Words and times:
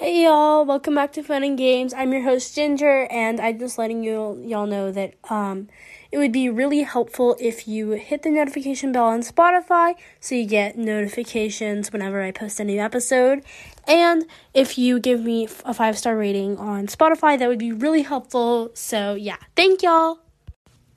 Hey 0.00 0.24
y'all, 0.24 0.64
welcome 0.64 0.94
back 0.94 1.12
to 1.12 1.22
Fun 1.22 1.44
and 1.44 1.58
Games. 1.58 1.92
I'm 1.92 2.10
your 2.10 2.22
host 2.22 2.54
Ginger, 2.54 3.06
and 3.10 3.38
I'm 3.38 3.58
just 3.58 3.76
letting 3.76 4.02
you 4.02 4.42
y'all 4.46 4.66
know 4.66 4.90
that 4.90 5.12
um, 5.28 5.68
it 6.10 6.16
would 6.16 6.32
be 6.32 6.48
really 6.48 6.84
helpful 6.84 7.36
if 7.38 7.68
you 7.68 7.90
hit 7.90 8.22
the 8.22 8.30
notification 8.30 8.92
bell 8.92 9.08
on 9.08 9.20
Spotify 9.20 9.96
so 10.18 10.34
you 10.34 10.46
get 10.46 10.78
notifications 10.78 11.92
whenever 11.92 12.22
I 12.22 12.30
post 12.30 12.58
a 12.60 12.64
new 12.64 12.80
episode. 12.80 13.44
And 13.86 14.24
if 14.54 14.78
you 14.78 15.00
give 15.00 15.20
me 15.20 15.48
a 15.66 15.74
five 15.74 15.98
star 15.98 16.16
rating 16.16 16.56
on 16.56 16.86
Spotify, 16.86 17.38
that 17.38 17.46
would 17.46 17.58
be 17.58 17.72
really 17.72 18.00
helpful. 18.00 18.70
So 18.72 19.12
yeah, 19.12 19.36
thank 19.54 19.82
y'all. 19.82 20.20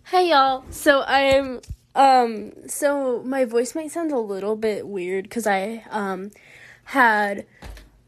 Hey 0.05 0.29
y'all, 0.29 0.63
so 0.69 1.03
I'm 1.05 1.59
um 1.93 2.53
so 2.69 3.21
my 3.23 3.43
voice 3.43 3.75
might 3.75 3.91
sound 3.91 4.13
a 4.13 4.17
little 4.17 4.55
bit 4.55 4.87
weird 4.87 5.25
because 5.25 5.45
I 5.45 5.83
um 5.89 6.31
had 6.85 7.45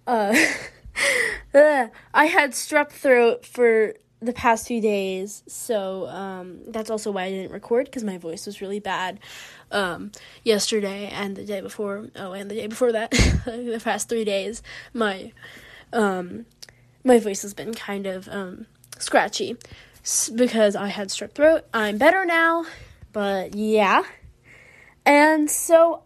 uh 0.08 0.34
I 1.54 2.26
had 2.26 2.52
strep 2.52 2.90
throat 2.90 3.46
for 3.46 3.94
the 4.22 4.34
past 4.34 4.68
few 4.68 4.82
days, 4.82 5.44
so 5.48 6.08
um, 6.08 6.62
that's 6.68 6.90
also 6.90 7.12
why 7.12 7.24
I 7.24 7.30
didn't 7.30 7.52
record 7.52 7.86
because 7.86 8.04
my 8.04 8.18
voice 8.18 8.46
was 8.46 8.62
really 8.62 8.80
bad 8.80 9.20
um, 9.72 10.12
yesterday 10.44 11.10
and 11.12 11.36
the 11.36 11.46
day 11.46 11.62
before. 11.62 12.08
Oh, 12.16 12.34
and 12.34 12.50
the 12.50 12.56
day 12.56 12.68
before 12.68 12.92
that, 12.94 13.12
the 13.46 13.82
past 13.84 14.10
three 14.10 14.26
days, 14.26 14.64
my 14.94 15.32
um, 15.94 16.46
my 17.04 17.20
voice 17.20 17.42
has 17.44 17.54
been 17.54 17.74
kind 17.74 18.08
of 18.08 18.28
um, 18.30 18.66
scratchy 19.00 19.58
because 20.34 20.76
I 20.76 20.88
had 20.88 21.10
strep 21.10 21.34
throat. 21.34 21.66
I'm 21.74 21.98
better 21.98 22.26
now, 22.26 22.66
but 23.12 23.56
yeah, 23.56 24.04
and 25.06 25.50
so 25.50 26.04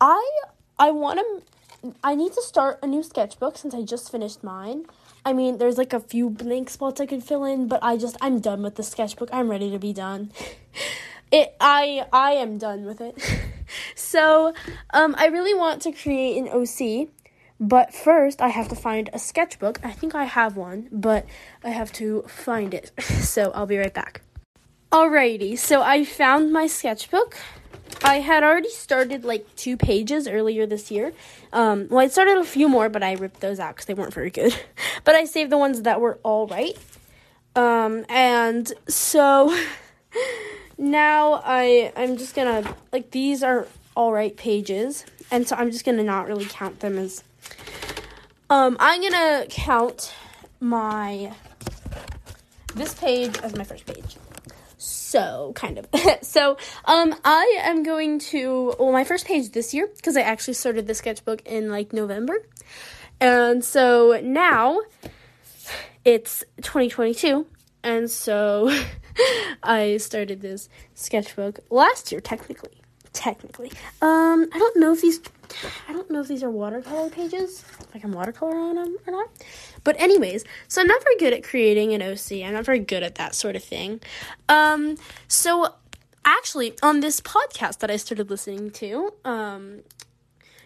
I 0.00 0.40
I 0.78 0.90
want 0.90 1.20
to 1.20 1.53
I 2.02 2.14
need 2.14 2.32
to 2.32 2.42
start 2.42 2.78
a 2.82 2.86
new 2.86 3.02
sketchbook 3.02 3.58
since 3.58 3.74
I 3.74 3.82
just 3.82 4.10
finished 4.10 4.42
mine. 4.42 4.86
I 5.24 5.32
mean, 5.32 5.58
there's 5.58 5.78
like 5.78 5.92
a 5.92 6.00
few 6.00 6.30
blank 6.30 6.70
spots 6.70 7.00
I 7.00 7.06
could 7.06 7.24
fill 7.24 7.44
in, 7.44 7.68
but 7.68 7.80
I 7.82 7.96
just 7.96 8.16
I'm 8.20 8.40
done 8.40 8.62
with 8.62 8.76
the 8.76 8.82
sketchbook. 8.82 9.28
I'm 9.32 9.50
ready 9.50 9.70
to 9.70 9.78
be 9.78 9.92
done. 9.92 10.32
It 11.32 11.56
I 11.58 12.06
I 12.12 12.32
am 12.32 12.58
done 12.58 12.84
with 12.84 13.00
it. 13.00 13.18
so, 13.96 14.54
um 14.90 15.16
I 15.18 15.26
really 15.26 15.54
want 15.54 15.82
to 15.82 15.90
create 15.90 16.36
an 16.38 16.48
OC, 16.48 17.08
but 17.58 17.92
first 17.92 18.40
I 18.40 18.48
have 18.48 18.68
to 18.68 18.76
find 18.76 19.10
a 19.12 19.18
sketchbook. 19.18 19.80
I 19.82 19.90
think 19.90 20.14
I 20.14 20.24
have 20.24 20.56
one, 20.56 20.88
but 20.92 21.26
I 21.64 21.70
have 21.70 21.90
to 21.94 22.22
find 22.28 22.72
it. 22.72 22.92
so, 23.02 23.50
I'll 23.52 23.66
be 23.66 23.78
right 23.78 23.92
back. 23.92 24.20
Alrighty, 24.94 25.58
so 25.58 25.82
I 25.82 26.04
found 26.04 26.52
my 26.52 26.68
sketchbook. 26.68 27.36
I 28.04 28.20
had 28.20 28.44
already 28.44 28.68
started 28.68 29.24
like 29.24 29.44
two 29.56 29.76
pages 29.76 30.28
earlier 30.28 30.66
this 30.66 30.88
year. 30.88 31.12
Um, 31.52 31.88
well, 31.90 31.98
I 31.98 32.06
started 32.06 32.36
a 32.38 32.44
few 32.44 32.68
more, 32.68 32.88
but 32.88 33.02
I 33.02 33.14
ripped 33.14 33.40
those 33.40 33.58
out 33.58 33.74
because 33.74 33.86
they 33.86 33.94
weren't 33.94 34.14
very 34.14 34.30
good. 34.30 34.56
but 35.02 35.16
I 35.16 35.24
saved 35.24 35.50
the 35.50 35.58
ones 35.58 35.82
that 35.82 36.00
were 36.00 36.20
all 36.22 36.46
right. 36.46 36.78
Um, 37.56 38.06
and 38.08 38.72
so 38.86 39.58
now 40.78 41.42
I 41.44 41.92
I'm 41.96 42.16
just 42.16 42.36
gonna 42.36 42.62
like 42.92 43.10
these 43.10 43.42
are 43.42 43.66
all 43.96 44.12
right 44.12 44.36
pages, 44.36 45.04
and 45.28 45.48
so 45.48 45.56
I'm 45.56 45.72
just 45.72 45.84
gonna 45.84 46.04
not 46.04 46.28
really 46.28 46.44
count 46.44 46.78
them 46.78 46.98
as. 46.98 47.24
Um, 48.48 48.76
I'm 48.78 49.02
gonna 49.02 49.46
count 49.50 50.14
my 50.60 51.32
this 52.76 52.94
page 52.94 53.36
as 53.38 53.56
my 53.56 53.64
first 53.64 53.86
page 53.86 54.18
so 55.14 55.52
kind 55.54 55.78
of. 55.78 55.86
So 56.22 56.56
um 56.86 57.14
i 57.24 57.60
am 57.62 57.82
going 57.84 58.18
to 58.32 58.74
well 58.78 58.90
my 58.92 59.04
first 59.04 59.26
page 59.26 59.52
this 59.52 59.72
year 59.72 59.86
because 59.96 60.16
i 60.16 60.22
actually 60.22 60.54
started 60.54 60.86
the 60.88 60.94
sketchbook 60.94 61.40
in 61.46 61.70
like 61.70 61.92
november. 61.92 62.36
And 63.20 63.64
so 63.64 64.20
now 64.22 64.80
it's 66.04 66.42
2022 66.62 67.46
and 67.84 68.10
so 68.10 68.76
i 69.62 69.96
started 69.98 70.40
this 70.40 70.68
sketchbook 70.94 71.60
last 71.70 72.10
year 72.10 72.20
technically 72.20 72.83
technically 73.14 73.72
um 74.02 74.46
i 74.52 74.58
don't 74.58 74.76
know 74.76 74.92
if 74.92 75.00
these 75.00 75.20
I 75.88 75.92
don't 75.92 76.10
know 76.10 76.20
if 76.20 76.28
these 76.28 76.42
are 76.42 76.50
watercolor 76.50 77.10
pages, 77.10 77.64
like 77.92 78.04
I'm 78.04 78.12
watercolor 78.12 78.56
on 78.56 78.76
them 78.76 78.96
or 79.06 79.12
not. 79.12 79.28
But 79.82 80.00
anyways, 80.00 80.44
so 80.68 80.80
I'm 80.80 80.86
not 80.86 81.02
very 81.02 81.16
good 81.16 81.32
at 81.32 81.44
creating 81.44 81.92
an 81.92 82.02
OC. 82.02 82.44
I'm 82.44 82.54
not 82.54 82.64
very 82.64 82.78
good 82.78 83.02
at 83.02 83.16
that 83.16 83.34
sort 83.34 83.56
of 83.56 83.62
thing. 83.62 84.00
Um, 84.48 84.96
so 85.28 85.74
actually, 86.24 86.74
on 86.82 87.00
this 87.00 87.20
podcast 87.20 87.78
that 87.80 87.90
I 87.90 87.96
started 87.96 88.30
listening 88.30 88.70
to, 88.72 89.12
um, 89.24 89.80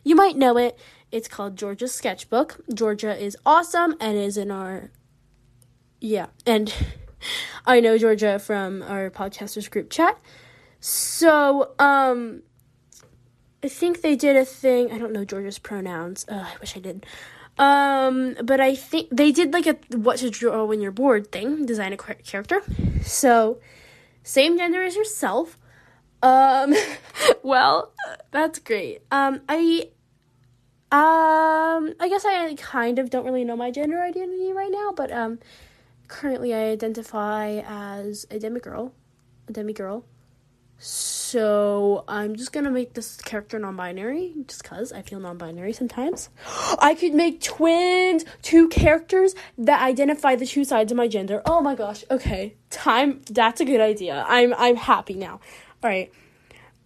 you 0.04 0.14
might 0.14 0.36
know 0.36 0.56
it. 0.56 0.78
It's 1.10 1.28
called 1.28 1.56
Georgia's 1.56 1.94
Sketchbook. 1.94 2.60
Georgia 2.72 3.16
is 3.16 3.36
awesome 3.44 3.94
and 4.00 4.16
is 4.16 4.36
in 4.36 4.50
our 4.50 4.90
yeah, 6.00 6.26
and 6.46 6.72
I 7.66 7.80
know 7.80 7.98
Georgia 7.98 8.38
from 8.38 8.82
our 8.82 9.10
podcasters 9.10 9.70
group 9.70 9.90
chat. 9.90 10.18
So, 10.80 11.72
um, 11.78 12.42
I 13.62 13.68
think 13.68 14.02
they 14.02 14.14
did 14.14 14.36
a 14.36 14.44
thing. 14.44 14.92
I 14.92 14.98
don't 14.98 15.12
know 15.12 15.24
Georgia's 15.24 15.58
pronouns. 15.58 16.24
Uh, 16.28 16.46
I 16.46 16.56
wish 16.60 16.76
I 16.76 16.80
did. 16.80 17.04
Um, 17.58 18.36
but 18.44 18.60
I 18.60 18.76
think 18.76 19.08
they 19.10 19.32
did 19.32 19.52
like 19.52 19.66
a 19.66 19.76
what 19.96 20.18
to 20.18 20.30
draw 20.30 20.64
when 20.64 20.80
you're 20.80 20.92
bored 20.92 21.32
thing, 21.32 21.66
design 21.66 21.92
a 21.92 21.96
character. 21.96 22.62
So, 23.02 23.58
same 24.22 24.56
gender 24.56 24.82
as 24.82 24.94
yourself. 24.94 25.58
Um, 26.22 26.74
well, 27.42 27.92
that's 28.30 28.60
great. 28.60 29.02
Um, 29.10 29.40
I 29.48 29.90
um, 30.90 31.94
I 32.00 32.08
guess 32.08 32.24
I 32.24 32.54
kind 32.54 32.98
of 33.00 33.10
don't 33.10 33.24
really 33.24 33.44
know 33.44 33.56
my 33.56 33.72
gender 33.72 34.00
identity 34.00 34.52
right 34.52 34.70
now, 34.70 34.92
but 34.96 35.10
um, 35.10 35.40
currently 36.06 36.54
I 36.54 36.70
identify 36.70 37.60
as 37.66 38.24
a 38.30 38.38
demigirl, 38.38 38.92
a 39.48 39.52
demigirl. 39.52 40.04
So 40.80 42.04
I'm 42.06 42.36
just 42.36 42.52
gonna 42.52 42.70
make 42.70 42.94
this 42.94 43.16
character 43.16 43.58
non-binary, 43.58 44.34
just 44.46 44.62
cause 44.62 44.92
I 44.92 45.02
feel 45.02 45.18
non-binary 45.18 45.72
sometimes. 45.72 46.30
I 46.80 46.94
could 46.94 47.14
make 47.14 47.42
twins, 47.42 48.24
two 48.42 48.68
characters 48.68 49.34
that 49.58 49.82
identify 49.82 50.36
the 50.36 50.46
two 50.46 50.64
sides 50.64 50.92
of 50.92 50.96
my 50.96 51.08
gender. 51.08 51.42
Oh 51.44 51.60
my 51.60 51.74
gosh. 51.74 52.04
Okay, 52.10 52.54
time. 52.70 53.22
That's 53.28 53.60
a 53.60 53.64
good 53.64 53.80
idea. 53.80 54.24
I'm 54.28 54.54
I'm 54.56 54.76
happy 54.76 55.14
now. 55.14 55.40
All 55.82 55.90
right. 55.90 56.12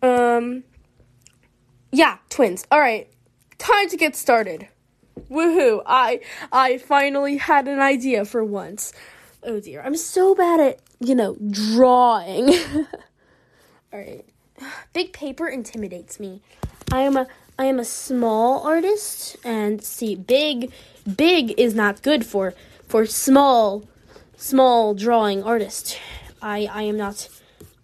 Um. 0.00 0.64
Yeah, 1.90 2.16
twins. 2.30 2.64
All 2.70 2.80
right. 2.80 3.12
Time 3.58 3.90
to 3.90 3.96
get 3.98 4.16
started. 4.16 4.68
Woohoo! 5.30 5.82
I 5.86 6.20
I 6.50 6.78
finally 6.78 7.36
had 7.36 7.68
an 7.68 7.80
idea 7.80 8.24
for 8.24 8.42
once. 8.42 8.94
Oh 9.42 9.60
dear, 9.60 9.82
I'm 9.82 9.96
so 9.96 10.34
bad 10.34 10.60
at 10.60 10.80
you 10.98 11.14
know 11.14 11.36
drawing. 11.50 12.54
All 13.92 13.98
right. 13.98 14.24
Big 14.92 15.12
paper 15.12 15.48
intimidates 15.48 16.18
me. 16.18 16.40
I 16.90 17.00
am 17.02 17.16
a 17.16 17.26
I 17.58 17.66
am 17.66 17.78
a 17.78 17.84
small 17.84 18.66
artist 18.66 19.36
and 19.44 19.82
see 19.82 20.14
big 20.14 20.72
big 21.16 21.58
is 21.58 21.74
not 21.74 22.02
good 22.02 22.24
for 22.24 22.54
for 22.88 23.06
small 23.06 23.84
small 24.36 24.94
drawing 24.94 25.42
artist. 25.42 25.98
I 26.40 26.68
I 26.70 26.82
am 26.82 26.96
not 26.96 27.28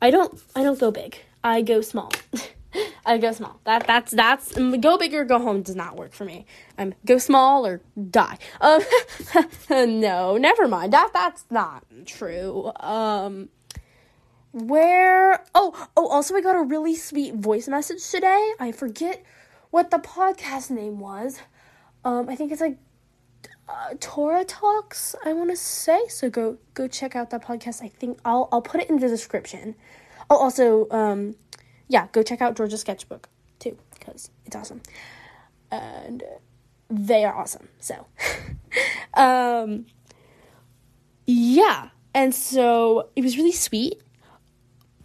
I 0.01 0.11
don't 0.11 0.41
I 0.55 0.63
don't 0.63 0.81
go 0.81 0.91
big. 0.91 1.19
I 1.45 1.63
go 1.63 1.81
small. 1.81 2.13
I 3.07 3.19
go 3.19 3.33
small. 3.33 3.61
That 3.65 3.87
that's 3.87 4.13
that's 4.13 4.53
go 4.53 4.99
big 4.99 5.15
or 5.15 5.25
go 5.25 5.39
home 5.39 5.63
does 5.63 5.77
not 5.77 5.97
work 5.97 6.13
for 6.13 6.25
me. 6.25 6.45
I'm 6.77 6.89
um, 6.89 6.95
go 7.07 7.19
small 7.19 7.67
or 7.67 7.81
die. 8.11 8.39
Um 8.61 8.83
no, 10.01 10.37
never 10.37 10.69
mind. 10.69 10.93
That 10.93 11.11
that's 11.13 11.45
not 11.51 11.85
true. 12.05 12.73
Um 12.81 13.49
where 14.53 15.45
oh 15.55 15.89
oh 15.97 16.09
also 16.09 16.35
I 16.35 16.41
got 16.41 16.57
a 16.57 16.63
really 16.63 16.97
sweet 16.97 17.35
voice 17.35 17.69
message 17.69 18.09
today. 18.11 18.53
I 18.59 18.73
forget 18.73 19.25
what 19.71 19.91
the 19.91 19.99
podcast 19.99 20.71
name 20.71 20.99
was. 20.99 21.41
Um 22.05 22.29
I 22.29 22.35
think 22.35 22.53
it's 22.53 22.61
like 22.61 22.79
uh, 23.69 23.95
Torah 24.01 24.45
Talks, 24.45 25.15
I 25.25 25.35
want 25.35 25.51
to 25.51 25.57
say. 25.57 26.01
So 26.09 26.31
go 26.31 26.57
go 26.75 26.89
check 26.89 27.15
out 27.15 27.31
that 27.31 27.45
podcast. 27.45 27.83
I 27.83 27.89
think 27.89 28.19
I'll 28.25 28.49
I'll 28.51 28.63
put 28.63 28.81
it 28.81 28.89
in 28.89 28.99
the 28.99 29.09
description. 29.09 29.75
Oh, 30.31 30.37
also 30.37 30.89
um 30.91 31.37
yeah, 31.89 32.09
go 32.13 32.23
check 32.23 32.41
out 32.41 32.57
Georgia's 32.57 32.81
Sketchbook 32.81 33.29
too 33.59 33.77
cuz 34.01 34.31
it's 34.47 34.57
awesome. 34.57 34.81
And 35.71 36.23
they 36.89 37.25
are 37.25 37.35
awesome. 37.35 37.69
So 37.81 38.07
um 39.15 39.87
yeah, 41.27 41.91
and 42.15 42.35
so 42.35 43.11
it 43.15 43.23
was 43.23 43.37
really 43.37 43.53
sweet 43.53 44.01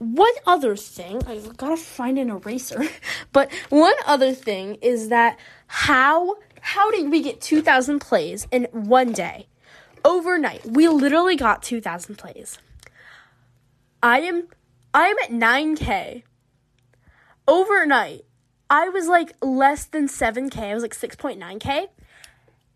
one 0.04 0.34
other 0.46 0.76
thing, 0.76 1.22
I 1.28 1.40
gotta 1.58 1.78
find 1.78 2.18
an 2.18 2.30
eraser, 2.30 2.84
but 3.32 3.52
one 3.70 3.96
other 4.06 4.34
thing 4.34 4.76
is 4.76 5.10
that 5.10 5.38
how 5.68 6.36
how 6.62 6.92
did 6.92 7.12
we 7.12 7.22
get 7.22 7.42
2,000 7.42 8.00
plays 8.00 8.48
in 8.52 8.68
one 8.72 9.12
day? 9.12 9.48
Overnight, 10.06 10.66
we 10.66 10.88
literally 10.88 11.36
got 11.36 11.62
2,000 11.62 12.16
plays. 12.18 12.58
I 14.02 14.22
am 14.22 14.48
I 14.94 15.08
am 15.08 15.16
at 15.24 15.30
9k. 15.30 16.24
Overnight, 17.48 18.26
I 18.70 18.90
was 18.90 19.08
like 19.08 19.34
less 19.42 19.86
than 19.86 20.08
7k. 20.08 20.58
I 20.58 20.74
was 20.74 20.84
like 20.84 20.96
6.9k. 20.96 21.88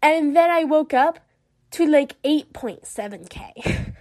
And 0.01 0.35
then 0.35 0.49
I 0.49 0.63
woke 0.63 0.93
up 0.93 1.19
to 1.71 1.85
like 1.85 2.21
8.7K. 2.23 3.93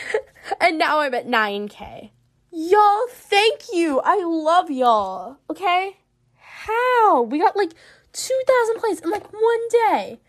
and 0.60 0.78
now 0.78 1.00
I'm 1.00 1.14
at 1.14 1.26
9K. 1.26 2.10
Y'all, 2.56 3.08
thank 3.10 3.62
you. 3.72 4.00
I 4.04 4.22
love 4.24 4.70
y'all. 4.70 5.38
Okay? 5.50 5.96
How? 6.36 7.22
We 7.22 7.40
got 7.40 7.56
like 7.56 7.72
2,000 8.12 8.76
plays 8.78 9.00
in 9.00 9.10
like 9.10 9.32
one 9.32 9.68
day. 9.70 10.20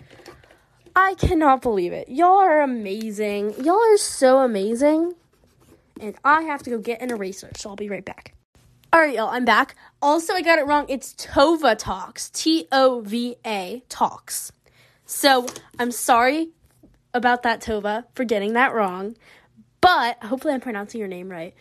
I 0.95 1.13
cannot 1.19 1.62
believe 1.62 1.94
it. 1.94 2.10
Y'all 2.10 2.39
are 2.39 2.62
amazing. 2.62 3.54
Y'all 3.63 3.77
are 3.80 3.98
so 3.98 4.39
amazing. 4.39 5.13
And 6.01 6.16
I 6.24 6.42
have 6.42 6.63
to 6.63 6.72
go 6.72 6.80
get 6.80 7.00
an 7.00 7.12
eraser, 7.12 7.51
so 7.56 7.69
I'll 7.69 7.75
be 7.75 7.89
right 7.89 8.04
back. 8.04 8.33
All 8.92 9.01
right, 9.01 9.13
y'all, 9.13 9.30
I'm 9.30 9.45
back. 9.45 9.75
Also, 10.01 10.33
I 10.33 10.42
got 10.42 10.57
it 10.57 10.66
wrong. 10.66 10.88
It's 10.89 11.13
Tova 11.13 11.78
Talks. 11.78 12.31
T 12.31 12.68
O 12.71 13.01
V 13.01 13.36
A 13.45 13.83
Talks. 13.88 14.51
So, 15.06 15.45
I'm 15.78 15.92
sorry 15.92 16.50
about 17.13 17.44
that, 17.44 17.62
Tova, 17.62 18.06
for 18.16 18.24
getting 18.24 18.54
that 18.54 18.74
wrong. 18.74 19.16
But 19.80 20.24
hopefully, 20.24 20.56
I'm 20.56 20.62
pronouncing 20.62 20.98
your 21.00 21.07
name 21.07 21.30
right. 21.30 21.54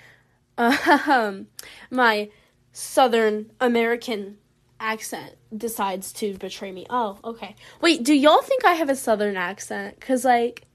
Um, 0.56 1.48
my 1.90 2.30
Southern 2.72 3.50
American 3.60 4.38
accent 4.80 5.36
decides 5.56 6.12
to 6.12 6.34
betray 6.34 6.72
me. 6.72 6.86
Oh, 6.90 7.18
okay. 7.24 7.54
Wait, 7.80 8.02
do 8.02 8.12
y'all 8.12 8.42
think 8.42 8.64
I 8.64 8.72
have 8.72 8.90
a 8.90 8.96
southern 8.96 9.36
accent? 9.36 10.00
Cuz 10.00 10.24
like 10.24 10.66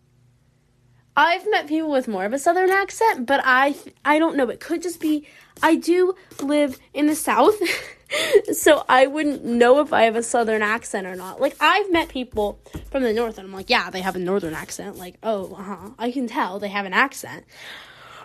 I've 1.15 1.49
met 1.51 1.67
people 1.67 1.91
with 1.91 2.07
more 2.07 2.23
of 2.23 2.31
a 2.31 2.39
southern 2.39 2.69
accent, 2.69 3.25
but 3.25 3.41
I 3.43 3.75
I 4.05 4.19
don't 4.19 4.37
know. 4.37 4.49
It 4.49 4.59
could 4.59 4.81
just 4.81 4.99
be 4.99 5.27
I 5.61 5.75
do 5.75 6.15
live 6.41 6.79
in 6.93 7.07
the 7.07 7.15
south. 7.15 7.59
so 8.53 8.83
I 8.87 9.07
wouldn't 9.07 9.43
know 9.43 9.81
if 9.81 9.91
I 9.91 10.03
have 10.03 10.15
a 10.15 10.23
southern 10.23 10.61
accent 10.61 11.05
or 11.05 11.15
not. 11.15 11.41
Like 11.41 11.55
I've 11.59 11.91
met 11.91 12.09
people 12.09 12.59
from 12.89 13.03
the 13.03 13.13
north 13.13 13.37
and 13.37 13.47
I'm 13.47 13.53
like, 13.53 13.69
yeah, 13.69 13.89
they 13.89 14.01
have 14.01 14.15
a 14.15 14.19
northern 14.19 14.53
accent. 14.53 14.97
Like, 14.97 15.15
oh, 15.21 15.53
uh-huh. 15.53 15.89
I 15.99 16.11
can 16.11 16.27
tell 16.27 16.59
they 16.59 16.69
have 16.69 16.85
an 16.85 16.93
accent. 16.93 17.45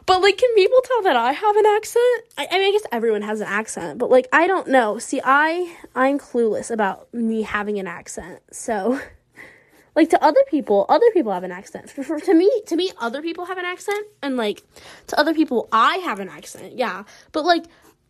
But 0.06 0.20
like, 0.20 0.36
can 0.36 0.54
people 0.54 0.80
tell 0.84 1.02
that 1.02 1.16
I 1.16 1.32
have 1.32 1.56
an 1.56 1.66
accent? 1.66 2.24
I, 2.36 2.46
I, 2.50 2.58
mean, 2.58 2.68
I 2.68 2.72
guess 2.72 2.86
everyone 2.92 3.22
has 3.22 3.40
an 3.40 3.46
accent, 3.46 3.98
but 3.98 4.10
like, 4.10 4.28
I 4.32 4.46
don't 4.46 4.68
know. 4.68 4.98
See, 4.98 5.20
I 5.24 5.76
I'm 5.94 6.18
clueless 6.18 6.70
about 6.70 7.12
me 7.14 7.42
having 7.42 7.78
an 7.78 7.86
accent. 7.86 8.42
So, 8.52 9.00
like 9.96 10.10
to 10.10 10.22
other 10.22 10.40
people, 10.48 10.84
other 10.88 11.10
people 11.12 11.32
have 11.32 11.44
an 11.44 11.52
accent. 11.52 11.88
For, 11.90 12.02
for 12.02 12.20
to 12.20 12.34
me, 12.34 12.50
to 12.66 12.76
me, 12.76 12.90
other 12.98 13.22
people 13.22 13.46
have 13.46 13.56
an 13.56 13.64
accent, 13.64 14.06
and 14.22 14.36
like 14.36 14.62
to 15.06 15.18
other 15.18 15.32
people, 15.32 15.68
I 15.72 15.96
have 15.98 16.20
an 16.20 16.28
accent. 16.28 16.76
Yeah, 16.76 17.04
but 17.32 17.44
like, 17.44 17.64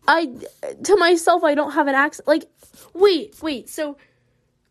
I 0.07 0.29
to 0.83 0.97
myself, 0.97 1.43
I 1.43 1.55
don't 1.55 1.71
have 1.71 1.87
an 1.87 1.95
accent. 1.95 2.27
Like, 2.27 2.45
wait, 2.93 3.41
wait. 3.41 3.69
So, 3.69 3.97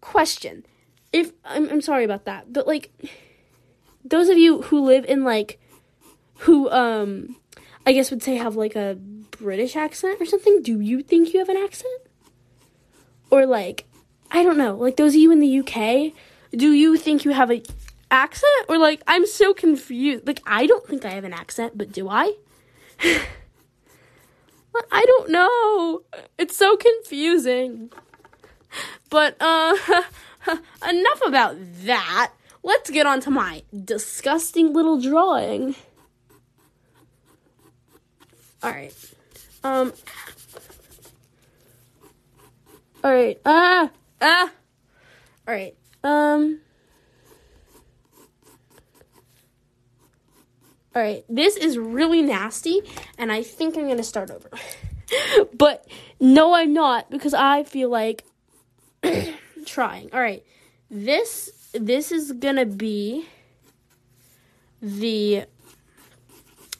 question. 0.03 0.67
If 1.11 1.33
I'm 1.45 1.71
I'm 1.71 1.81
sorry 1.81 2.05
about 2.05 2.27
that, 2.27 2.53
but 2.53 2.67
like, 2.67 2.91
those 4.05 4.29
of 4.29 4.37
you 4.37 4.61
who 4.63 4.85
live 4.85 5.07
in 5.07 5.25
like 5.25 5.59
who 6.39 6.71
um 6.71 7.37
I 7.87 7.93
guess 7.93 8.11
would 8.11 8.23
say 8.23 8.37
have 8.37 8.57
like 8.57 8.77
a 8.77 8.99
British 9.31 9.77
accent 9.77 10.21
or 10.21 10.27
something, 10.27 10.63
do 10.63 10.81
you 10.81 11.03
think 11.03 11.33
you 11.33 11.41
have 11.41 11.49
an 11.49 11.57
accent? 11.57 12.01
Or 13.31 13.47
like 13.47 13.85
I 14.31 14.43
don't 14.43 14.59
know, 14.59 14.75
like 14.77 14.97
those 14.97 15.15
of 15.15 15.21
you 15.21 15.31
in 15.31 15.41
the 15.41 15.61
UK, 15.61 16.13
do 16.53 16.73
you 16.73 16.97
think 16.97 17.25
you 17.25 17.33
have 17.33 17.51
a 17.51 17.63
accent 18.15 18.53
or 18.69 18.79
like 18.79 19.03
I'm 19.07 19.27
so 19.27 19.53
confused. 19.53 20.27
Like 20.27 20.41
I 20.47 20.67
don't 20.67 20.87
think 20.87 21.05
I 21.05 21.11
have 21.11 21.25
an 21.25 21.33
accent, 21.33 21.77
but 21.77 21.93
do 21.93 22.09
I? 22.09 22.35
I 24.91 25.05
don't 25.05 25.31
know. 25.31 26.03
It's 26.39 26.57
so 26.57 26.77
confusing. 26.77 27.91
But 29.11 29.37
uh 29.41 29.77
enough 30.89 31.23
about 31.27 31.57
that. 31.85 32.33
Let's 32.63 32.91
get 32.91 33.07
on 33.07 33.21
to 33.23 33.31
my 33.31 33.63
disgusting 33.85 34.73
little 34.73 35.01
drawing. 35.01 35.75
All 38.65 38.71
right. 38.71 38.95
Um. 39.63 39.93
All 43.05 43.13
right. 43.13 43.39
Ah. 43.45 43.91
Ah. 44.23 44.51
All 45.47 45.55
right. 45.55 45.77
Um. 46.03 46.61
All 50.97 51.03
right. 51.03 51.27
This 51.29 51.59
is 51.59 51.77
really 51.77 52.23
nasty, 52.23 52.81
and 53.19 53.31
I 53.31 53.43
think 53.43 53.77
I'm 53.77 53.87
gonna 53.87 54.03
start 54.03 54.31
over. 54.31 54.49
but 55.53 55.87
no, 56.19 56.55
I'm 56.55 56.73
not 56.73 57.11
because 57.11 57.35
I 57.35 57.65
feel 57.65 57.91
like 57.91 58.25
trying. 59.67 60.09
All 60.15 60.21
right. 60.21 60.43
This 60.91 61.51
this 61.75 62.11
is 62.11 62.33
gonna 62.33 62.65
be 62.65 63.27
the 64.81 65.45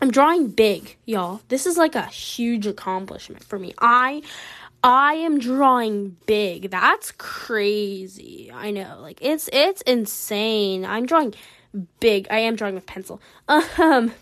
I'm 0.05 0.11
drawing 0.11 0.49
big, 0.49 0.99
y'all. 1.07 1.41
This 1.49 1.65
is 1.65 1.79
like 1.79 1.95
a 1.95 2.05
huge 2.05 2.67
accomplishment 2.67 3.43
for 3.43 3.59
me. 3.59 3.73
I 3.79 4.21
I 4.83 5.15
am 5.15 5.39
drawing 5.39 6.19
big. 6.27 6.71
That's 6.71 7.11
crazy. 7.13 8.53
I 8.53 8.71
know. 8.71 8.99
Like 9.01 9.17
it's 9.23 9.49
it's 9.51 9.81
insane. 9.81 10.85
I'm 10.85 11.07
drawing 11.07 11.35
big. 12.01 12.27
I 12.31 12.41
am 12.41 12.55
drawing 12.55 12.75
with 12.75 12.85
pencil. 12.85 13.23
Um 13.79 14.13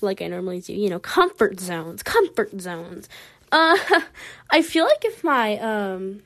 like 0.00 0.22
I 0.22 0.28
normally 0.28 0.60
do, 0.60 0.72
you 0.72 0.88
know, 0.88 1.00
comfort 1.00 1.58
zones, 1.58 2.04
comfort 2.04 2.60
zones. 2.60 3.08
Uh 3.50 3.76
I 4.50 4.62
feel 4.62 4.84
like 4.84 5.04
if 5.04 5.24
my 5.24 5.58
um 5.58 6.22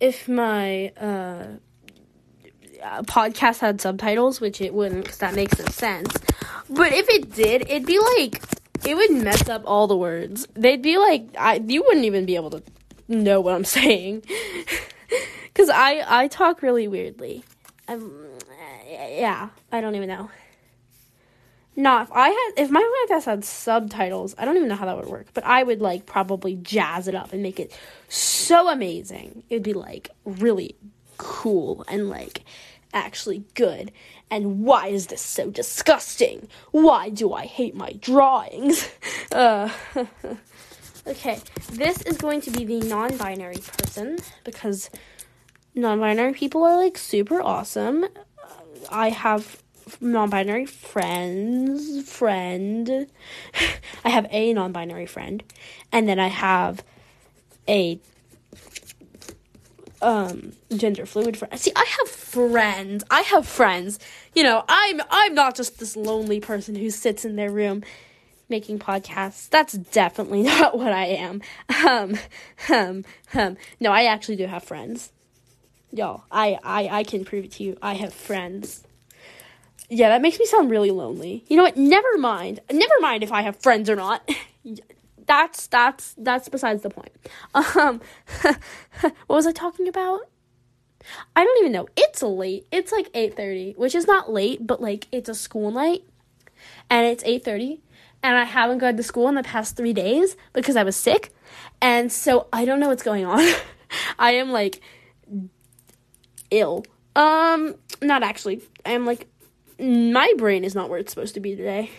if 0.00 0.30
my 0.30 0.92
uh 0.96 1.58
podcast 3.02 3.60
had 3.60 3.80
subtitles, 3.80 4.40
which 4.40 4.60
it 4.60 4.74
wouldn't 4.74 5.04
because 5.04 5.18
that 5.18 5.34
makes 5.34 5.58
no 5.58 5.66
sense. 5.66 6.14
But 6.68 6.92
if 6.92 7.08
it 7.08 7.32
did, 7.32 7.62
it'd 7.62 7.86
be 7.86 7.98
like 8.16 8.42
it 8.86 8.96
would 8.96 9.10
mess 9.12 9.48
up 9.48 9.62
all 9.66 9.86
the 9.86 9.96
words. 9.96 10.46
They'd 10.54 10.82
be 10.82 10.98
like 10.98 11.26
I 11.38 11.62
you 11.66 11.82
wouldn't 11.82 12.06
even 12.06 12.26
be 12.26 12.36
able 12.36 12.50
to 12.50 12.62
know 13.08 13.40
what 13.40 13.54
I'm 13.54 13.64
saying 13.78 14.24
because 15.44 15.68
I 15.68 16.04
I 16.06 16.28
talk 16.28 16.62
really 16.62 16.88
weirdly. 16.88 17.44
Um, 17.88 18.26
yeah, 18.88 19.48
I 19.70 19.80
don't 19.80 19.94
even 19.94 20.08
know. 20.08 20.30
Not 21.74 22.08
if 22.08 22.12
I 22.12 22.28
had 22.28 22.64
if 22.64 22.70
my 22.70 23.06
podcast 23.08 23.24
had 23.24 23.44
subtitles, 23.44 24.34
I 24.36 24.44
don't 24.44 24.56
even 24.56 24.68
know 24.68 24.76
how 24.76 24.86
that 24.86 24.96
would 24.96 25.06
work, 25.06 25.28
but 25.32 25.44
I 25.44 25.62
would 25.62 25.80
like 25.80 26.04
probably 26.04 26.56
jazz 26.56 27.08
it 27.08 27.14
up 27.14 27.32
and 27.32 27.42
make 27.42 27.58
it 27.58 27.76
so 28.08 28.68
amazing. 28.68 29.42
It'd 29.48 29.62
be 29.62 29.72
like 29.72 30.10
really 30.24 30.76
cool 31.16 31.84
and 31.88 32.10
like 32.10 32.42
actually 32.92 33.44
good? 33.54 33.92
And 34.30 34.64
why 34.64 34.88
is 34.88 35.08
this 35.08 35.20
so 35.20 35.50
disgusting? 35.50 36.48
Why 36.70 37.08
do 37.10 37.32
I 37.32 37.46
hate 37.46 37.74
my 37.74 37.92
drawings? 38.00 38.88
Uh, 39.30 39.70
okay, 41.06 41.40
this 41.70 42.02
is 42.02 42.18
going 42.18 42.42
to 42.42 42.50
be 42.50 42.66
the 42.66 42.80
non 42.80 43.16
binary 43.16 43.56
person 43.56 44.18
because 44.44 44.90
non 45.74 45.98
binary 46.00 46.34
people 46.34 46.62
are 46.64 46.76
like 46.76 46.98
super 46.98 47.40
awesome. 47.40 48.04
I 48.90 49.08
have 49.08 49.62
non 50.02 50.28
binary 50.28 50.66
friends, 50.66 52.10
friend. 52.10 53.06
I 54.04 54.08
have 54.10 54.26
a 54.30 54.52
non 54.52 54.72
binary 54.72 55.06
friend, 55.06 55.42
and 55.90 56.06
then 56.06 56.18
I 56.18 56.28
have 56.28 56.84
a 57.66 57.98
um 60.02 60.52
gender 60.76 61.06
fluid 61.06 61.36
friends. 61.36 61.62
See, 61.62 61.72
I 61.74 61.86
have 61.98 62.08
friends. 62.08 63.04
I 63.10 63.22
have 63.22 63.46
friends. 63.46 63.98
You 64.34 64.42
know, 64.42 64.64
I'm 64.68 65.00
I'm 65.10 65.34
not 65.34 65.54
just 65.54 65.78
this 65.78 65.96
lonely 65.96 66.40
person 66.40 66.74
who 66.74 66.90
sits 66.90 67.24
in 67.24 67.36
their 67.36 67.50
room 67.50 67.82
making 68.48 68.78
podcasts. 68.78 69.48
That's 69.48 69.72
definitely 69.72 70.42
not 70.42 70.76
what 70.76 70.92
I 70.92 71.06
am. 71.06 71.40
Um 71.84 72.18
um 72.68 73.04
um 73.34 73.56
no, 73.80 73.90
I 73.92 74.04
actually 74.04 74.36
do 74.36 74.46
have 74.46 74.64
friends. 74.64 75.12
Y'all, 75.92 76.24
I 76.30 76.58
I 76.62 76.88
I 76.88 77.04
can 77.04 77.24
prove 77.24 77.44
it 77.44 77.52
to 77.52 77.62
you. 77.64 77.78
I 77.80 77.94
have 77.94 78.12
friends. 78.12 78.84
Yeah, 79.88 80.08
that 80.08 80.22
makes 80.22 80.38
me 80.38 80.46
sound 80.46 80.70
really 80.70 80.90
lonely. 80.90 81.44
You 81.48 81.56
know 81.56 81.64
what? 81.64 81.76
Never 81.76 82.16
mind. 82.16 82.60
Never 82.70 82.94
mind 83.00 83.22
if 83.22 83.30
I 83.30 83.42
have 83.42 83.56
friends 83.56 83.90
or 83.90 83.96
not. 83.96 84.28
that's 85.26 85.66
that's 85.66 86.14
that's 86.18 86.48
besides 86.48 86.82
the 86.82 86.90
point. 86.90 87.12
Um, 87.54 88.00
what 89.02 89.12
was 89.28 89.46
I 89.46 89.52
talking 89.52 89.88
about? 89.88 90.22
I 91.34 91.44
don't 91.44 91.58
even 91.60 91.72
know. 91.72 91.88
It's 91.96 92.22
late. 92.22 92.66
It's 92.70 92.92
like 92.92 93.08
eight 93.14 93.36
thirty, 93.36 93.72
which 93.76 93.94
is 93.94 94.06
not 94.06 94.30
late, 94.30 94.66
but 94.66 94.80
like 94.80 95.08
it's 95.12 95.28
a 95.28 95.34
school 95.34 95.70
night, 95.70 96.02
and 96.88 97.06
it's 97.06 97.22
eight 97.24 97.44
thirty, 97.44 97.82
and 98.22 98.36
I 98.36 98.44
haven't 98.44 98.78
gone 98.78 98.96
to 98.96 99.02
school 99.02 99.28
in 99.28 99.34
the 99.34 99.42
past 99.42 99.76
three 99.76 99.92
days 99.92 100.36
because 100.52 100.76
I 100.76 100.82
was 100.82 100.96
sick, 100.96 101.32
and 101.80 102.12
so 102.12 102.48
I 102.52 102.64
don't 102.64 102.80
know 102.80 102.88
what's 102.88 103.02
going 103.02 103.24
on. 103.24 103.46
I 104.18 104.32
am 104.32 104.50
like 104.50 104.80
ill. 106.50 106.84
Um, 107.14 107.74
not 108.00 108.22
actually. 108.22 108.62
I 108.86 108.92
am 108.92 109.04
like 109.04 109.26
my 109.78 110.32
brain 110.38 110.64
is 110.64 110.74
not 110.74 110.88
where 110.88 110.98
it's 110.98 111.12
supposed 111.12 111.34
to 111.34 111.40
be 111.40 111.56
today. 111.56 111.90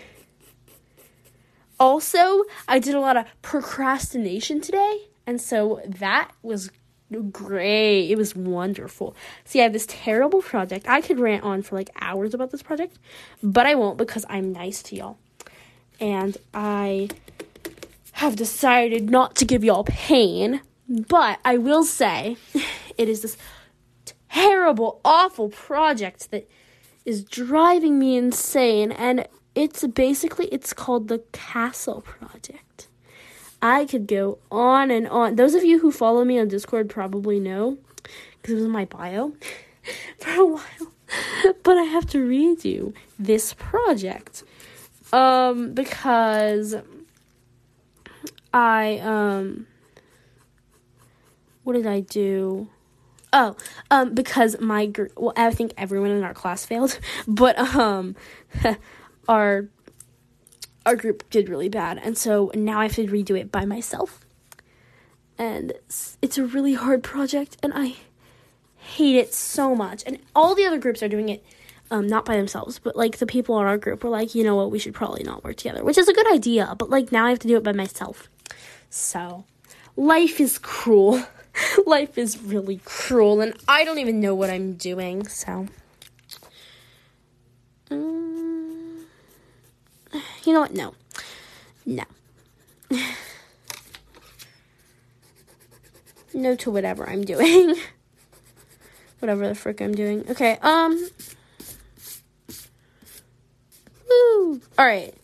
Also, 1.83 2.45
I 2.65 2.79
did 2.79 2.95
a 2.95 3.01
lot 3.01 3.17
of 3.17 3.25
procrastination 3.41 4.61
today, 4.61 5.01
and 5.27 5.41
so 5.41 5.81
that 5.85 6.31
was 6.41 6.71
great. 7.33 8.09
It 8.09 8.17
was 8.17 8.33
wonderful. 8.33 9.17
See, 9.43 9.59
I 9.59 9.63
have 9.63 9.73
this 9.73 9.85
terrible 9.89 10.41
project. 10.41 10.87
I 10.87 11.01
could 11.01 11.19
rant 11.19 11.43
on 11.43 11.61
for 11.61 11.75
like 11.75 11.89
hours 11.99 12.33
about 12.33 12.51
this 12.51 12.63
project, 12.63 12.99
but 13.43 13.65
I 13.65 13.75
won't 13.75 13.97
because 13.97 14.25
I'm 14.29 14.53
nice 14.53 14.81
to 14.83 14.95
y'all. 14.95 15.17
And 15.99 16.37
I 16.53 17.09
have 18.13 18.37
decided 18.37 19.09
not 19.09 19.35
to 19.35 19.43
give 19.43 19.61
y'all 19.65 19.83
pain, 19.83 20.61
but 20.87 21.41
I 21.43 21.57
will 21.57 21.83
say 21.83 22.37
it 22.97 23.09
is 23.09 23.23
this 23.23 23.35
terrible, 24.29 25.01
awful 25.03 25.49
project 25.49 26.31
that 26.31 26.49
is 27.03 27.25
driving 27.25 27.99
me 27.99 28.15
insane 28.15 28.93
and 28.93 29.27
it's 29.55 29.85
basically 29.87 30.47
it's 30.47 30.73
called 30.73 31.07
the 31.07 31.19
castle 31.31 32.01
project. 32.01 32.87
I 33.61 33.85
could 33.85 34.07
go 34.07 34.39
on 34.51 34.91
and 34.91 35.07
on. 35.07 35.35
Those 35.35 35.53
of 35.53 35.63
you 35.63 35.79
who 35.79 35.91
follow 35.91 36.25
me 36.25 36.39
on 36.39 36.47
discord 36.47 36.89
probably 36.89 37.39
know 37.39 37.77
because 38.41 38.53
it 38.53 38.55
was 38.55 38.65
in 38.65 38.71
my 38.71 38.85
bio 38.85 39.33
for 40.19 40.31
a 40.31 40.45
while 40.45 40.93
but 41.63 41.77
i 41.77 41.83
have 41.83 42.07
to 42.07 42.19
read 42.19 42.63
you 42.65 42.93
this 43.19 43.53
project. 43.53 44.43
Um 45.11 45.73
because 45.73 46.75
i 48.53 48.97
um 48.99 49.67
what 51.63 51.73
did 51.73 51.87
i 51.87 52.01
do? 52.01 52.67
Oh, 53.35 53.55
um, 53.89 54.13
because 54.13 54.59
my 54.59 54.85
gr- 54.85 55.07
well, 55.17 55.33
I 55.35 55.49
think 55.49 55.73
everyone 55.75 56.11
in 56.11 56.23
our 56.23 56.35
class 56.35 56.65
failed, 56.65 56.99
but 57.27 57.57
um, 57.57 58.15
our 59.27 59.67
our 60.85 60.95
group 60.95 61.29
did 61.29 61.47
really 61.47 61.69
bad, 61.69 61.99
and 62.03 62.17
so 62.17 62.51
now 62.53 62.79
I 62.79 62.83
have 62.83 62.95
to 62.95 63.07
redo 63.07 63.39
it 63.39 63.51
by 63.51 63.65
myself, 63.65 64.25
and 65.37 65.71
it's, 65.71 66.17
it's 66.21 66.37
a 66.37 66.45
really 66.45 66.73
hard 66.73 67.03
project, 67.03 67.57
and 67.63 67.71
I 67.73 67.95
hate 68.75 69.15
it 69.15 69.33
so 69.33 69.75
much. 69.75 70.03
And 70.05 70.19
all 70.35 70.55
the 70.55 70.65
other 70.65 70.77
groups 70.77 71.01
are 71.01 71.07
doing 71.07 71.29
it, 71.29 71.43
um, 71.89 72.07
not 72.07 72.25
by 72.25 72.35
themselves, 72.35 72.79
but 72.79 72.95
like 72.95 73.17
the 73.17 73.25
people 73.25 73.59
in 73.59 73.65
our 73.65 73.77
group 73.77 74.03
were 74.03 74.09
like, 74.09 74.35
you 74.35 74.43
know 74.43 74.55
what, 74.55 74.71
we 74.71 74.79
should 74.79 74.93
probably 74.93 75.23
not 75.23 75.43
work 75.43 75.55
together, 75.55 75.83
which 75.83 75.97
is 75.97 76.09
a 76.09 76.13
good 76.13 76.31
idea, 76.31 76.75
but 76.77 76.89
like 76.89 77.11
now 77.11 77.25
I 77.25 77.29
have 77.29 77.39
to 77.39 77.47
do 77.47 77.57
it 77.57 77.63
by 77.63 77.71
myself. 77.71 78.29
So, 78.89 79.45
life 79.95 80.39
is 80.39 80.57
cruel. 80.57 81.23
Life 81.85 82.17
is 82.17 82.41
really 82.41 82.81
cruel, 82.83 83.39
and 83.39 83.53
I 83.67 83.85
don't 83.85 83.99
even 83.99 84.19
know 84.19 84.33
what 84.33 84.49
I'm 84.49 84.73
doing, 84.73 85.27
so. 85.27 85.67
Um, 87.91 88.32
you 90.45 90.53
know 90.53 90.61
what? 90.61 90.73
No. 90.73 90.93
No. 91.85 92.03
no 96.33 96.55
to 96.55 96.71
whatever 96.71 97.09
I'm 97.09 97.23
doing. 97.23 97.75
whatever 99.19 99.47
the 99.47 99.55
frick 99.55 99.81
I'm 99.81 99.93
doing. 99.95 100.25
Okay, 100.29 100.57
um. 100.61 101.09
Alright. 104.77 105.15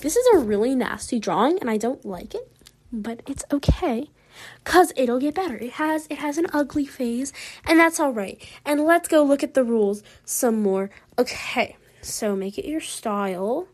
This 0.00 0.16
is 0.16 0.26
a 0.34 0.38
really 0.38 0.74
nasty 0.74 1.18
drawing, 1.18 1.58
and 1.58 1.68
I 1.68 1.76
don't 1.76 2.04
like 2.04 2.34
it, 2.34 2.50
but 2.92 3.20
it's 3.26 3.44
okay 3.52 4.08
cuz 4.64 4.92
it'll 4.96 5.18
get 5.18 5.34
better. 5.34 5.56
It 5.56 5.72
has 5.72 6.06
it 6.08 6.18
has 6.18 6.38
an 6.38 6.46
ugly 6.52 6.86
phase 6.86 7.32
and 7.66 7.78
that's 7.80 7.98
all 7.98 8.12
right. 8.12 8.40
And 8.64 8.84
let's 8.84 9.08
go 9.08 9.22
look 9.24 9.42
at 9.42 9.54
the 9.54 9.64
rules 9.64 10.02
some 10.24 10.62
more. 10.62 10.90
Okay. 11.18 11.76
So 12.00 12.36
make 12.36 12.58
it 12.58 12.66
your 12.66 12.80
style. 12.80 13.68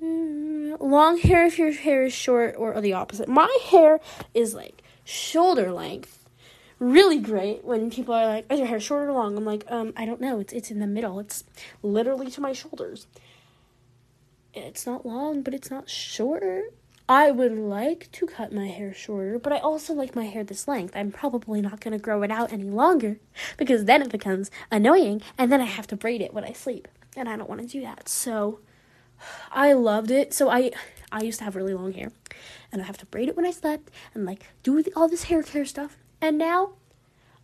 Long 0.00 1.18
hair 1.18 1.46
if 1.46 1.58
your 1.58 1.72
hair 1.72 2.04
is 2.04 2.12
short 2.12 2.54
or 2.56 2.80
the 2.80 2.92
opposite. 2.92 3.28
My 3.28 3.54
hair 3.70 4.00
is 4.34 4.54
like 4.54 4.82
shoulder 5.04 5.72
length. 5.72 6.24
Really 6.78 7.18
great 7.18 7.64
when 7.64 7.90
people 7.90 8.14
are 8.14 8.26
like, 8.26 8.52
"Is 8.52 8.60
your 8.60 8.68
hair 8.68 8.78
short 8.78 9.08
or 9.08 9.12
long?" 9.12 9.36
I'm 9.36 9.44
like, 9.44 9.64
"Um, 9.68 9.92
I 9.96 10.06
don't 10.06 10.20
know. 10.20 10.38
It's 10.38 10.52
it's 10.52 10.70
in 10.70 10.78
the 10.78 10.86
middle. 10.86 11.18
It's 11.18 11.42
literally 11.82 12.30
to 12.30 12.40
my 12.40 12.52
shoulders." 12.52 13.08
It's 14.54 14.86
not 14.86 15.04
long, 15.04 15.42
but 15.42 15.54
it's 15.54 15.70
not 15.70 15.90
short. 15.90 16.72
I 17.08 17.30
would 17.30 17.56
like 17.56 18.10
to 18.12 18.26
cut 18.26 18.52
my 18.52 18.68
hair 18.68 18.92
shorter, 18.92 19.38
but 19.38 19.52
I 19.52 19.58
also 19.58 19.94
like 19.94 20.14
my 20.14 20.26
hair 20.26 20.44
this 20.44 20.68
length. 20.68 20.94
I'm 20.94 21.10
probably 21.10 21.62
not 21.62 21.80
going 21.80 21.92
to 21.92 21.98
grow 21.98 22.22
it 22.22 22.30
out 22.30 22.52
any 22.52 22.64
longer 22.64 23.18
because 23.56 23.86
then 23.86 24.02
it 24.02 24.10
becomes 24.10 24.50
annoying 24.70 25.22
and 25.38 25.50
then 25.50 25.60
I 25.62 25.64
have 25.64 25.86
to 25.86 25.96
braid 25.96 26.20
it 26.20 26.34
when 26.34 26.44
I 26.44 26.52
sleep. 26.52 26.86
And 27.16 27.28
I 27.28 27.36
don't 27.36 27.48
want 27.48 27.62
to 27.62 27.66
do 27.66 27.80
that. 27.80 28.08
So 28.10 28.60
I 29.50 29.72
loved 29.72 30.10
it. 30.10 30.32
So 30.34 30.48
I 30.48 30.72
I 31.10 31.22
used 31.22 31.38
to 31.38 31.44
have 31.44 31.56
really 31.56 31.74
long 31.74 31.92
hair 31.92 32.12
and 32.72 32.82
I 32.82 32.84
have 32.84 32.98
to 32.98 33.06
braid 33.06 33.28
it 33.28 33.36
when 33.36 33.46
I 33.46 33.50
slept 33.50 33.90
and 34.14 34.26
like 34.26 34.44
do 34.62 34.82
all 34.94 35.08
this 35.08 35.24
hair 35.24 35.42
care 35.42 35.64
stuff. 35.64 35.96
And 36.20 36.38
now 36.38 36.72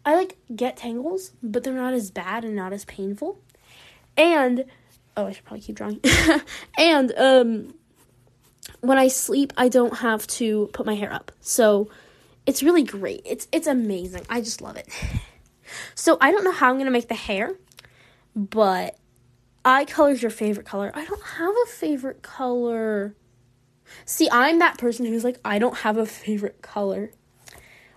I 0.04 0.14
like 0.16 0.37
get 0.54 0.76
tangles, 0.76 1.33
but 1.43 1.64
they're 1.64 1.73
not 1.73 1.95
as 1.95 2.11
bad 2.11 2.45
and 2.45 2.54
not 2.54 2.73
as 2.73 2.85
painful. 2.85 3.38
And 4.16 4.64
oh, 5.16 5.26
I 5.26 5.33
should 5.33 5.45
probably 5.45 5.62
keep 5.62 5.76
drawing. 5.76 6.00
and 6.78 7.12
um 7.16 7.75
when 8.81 8.99
I 8.99 9.09
sleep, 9.09 9.52
I 9.57 9.69
don't 9.69 9.99
have 9.99 10.26
to 10.26 10.69
put 10.73 10.87
my 10.87 10.95
hair 10.95 11.12
up. 11.12 11.33
So 11.40 11.90
it's 12.47 12.62
really 12.62 12.83
great. 12.83 13.23
It's 13.25 13.49
it's 13.52 13.66
amazing. 13.66 14.26
I 14.28 14.40
just 14.40 14.61
love 14.61 14.76
it. 14.76 14.88
So 15.95 16.19
I 16.21 16.31
don't 16.31 16.45
know 16.45 16.52
how 16.52 16.71
I'm 16.71 16.78
gonna 16.78 16.90
make 16.90 17.09
the 17.09 17.14
hair, 17.14 17.57
but 18.37 18.97
eye 19.64 19.85
color 19.85 20.11
is 20.11 20.23
your 20.23 20.30
favorite 20.30 20.66
color. 20.66 20.90
I 20.94 21.04
don't 21.04 21.23
have 21.23 21.54
a 21.64 21.71
favorite 21.71 22.23
color. 22.23 23.14
See, 24.04 24.28
I'm 24.30 24.59
that 24.59 24.78
person 24.78 25.06
who's 25.06 25.25
like, 25.25 25.38
I 25.44 25.59
don't 25.59 25.78
have 25.78 25.97
a 25.97 26.06
favorite 26.06 26.62
color. 26.62 27.12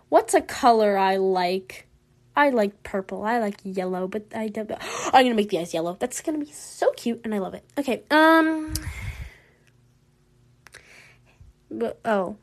What's 0.09 0.33
a 0.33 0.41
color 0.41 0.97
I 0.97 1.17
like? 1.17 1.87
I 2.35 2.49
like 2.49 2.83
purple. 2.83 3.23
I 3.23 3.39
like 3.39 3.59
yellow, 3.63 4.07
but 4.07 4.27
I 4.35 4.47
don't. 4.47 4.71
I'm 5.05 5.23
gonna 5.25 5.33
make 5.33 5.49
the 5.49 5.59
eyes 5.59 5.73
yellow. 5.73 5.97
That's 5.99 6.21
gonna 6.21 6.37
be 6.37 6.51
so 6.51 6.91
cute, 6.91 7.21
and 7.23 7.33
I 7.33 7.39
love 7.39 7.53
it. 7.53 7.63
Okay. 7.77 8.03
Um. 8.11 8.73
But, 11.69 11.99
oh. 12.05 12.37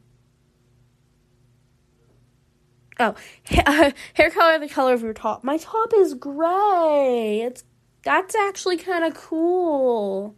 Oh, 3.00 3.14
hair 3.45 4.31
color, 4.31 4.59
the 4.59 4.69
color 4.69 4.95
of 4.95 5.02
your 5.02 5.14
top. 5.14 5.43
My 5.43 5.57
top 5.57 5.93
is 5.97 6.14
gray. 6.14 7.43
It's 7.43 7.64
that's 8.05 8.35
actually 8.35 8.77
kind 8.77 9.05
of 9.05 9.15
cool. 9.15 10.35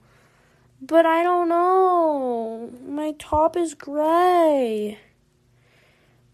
But 0.81 1.07
I 1.07 1.23
don't 1.23 1.49
know. 1.49 2.71
My 2.87 3.13
top 3.19 3.57
is 3.57 3.75
gray. 3.75 4.99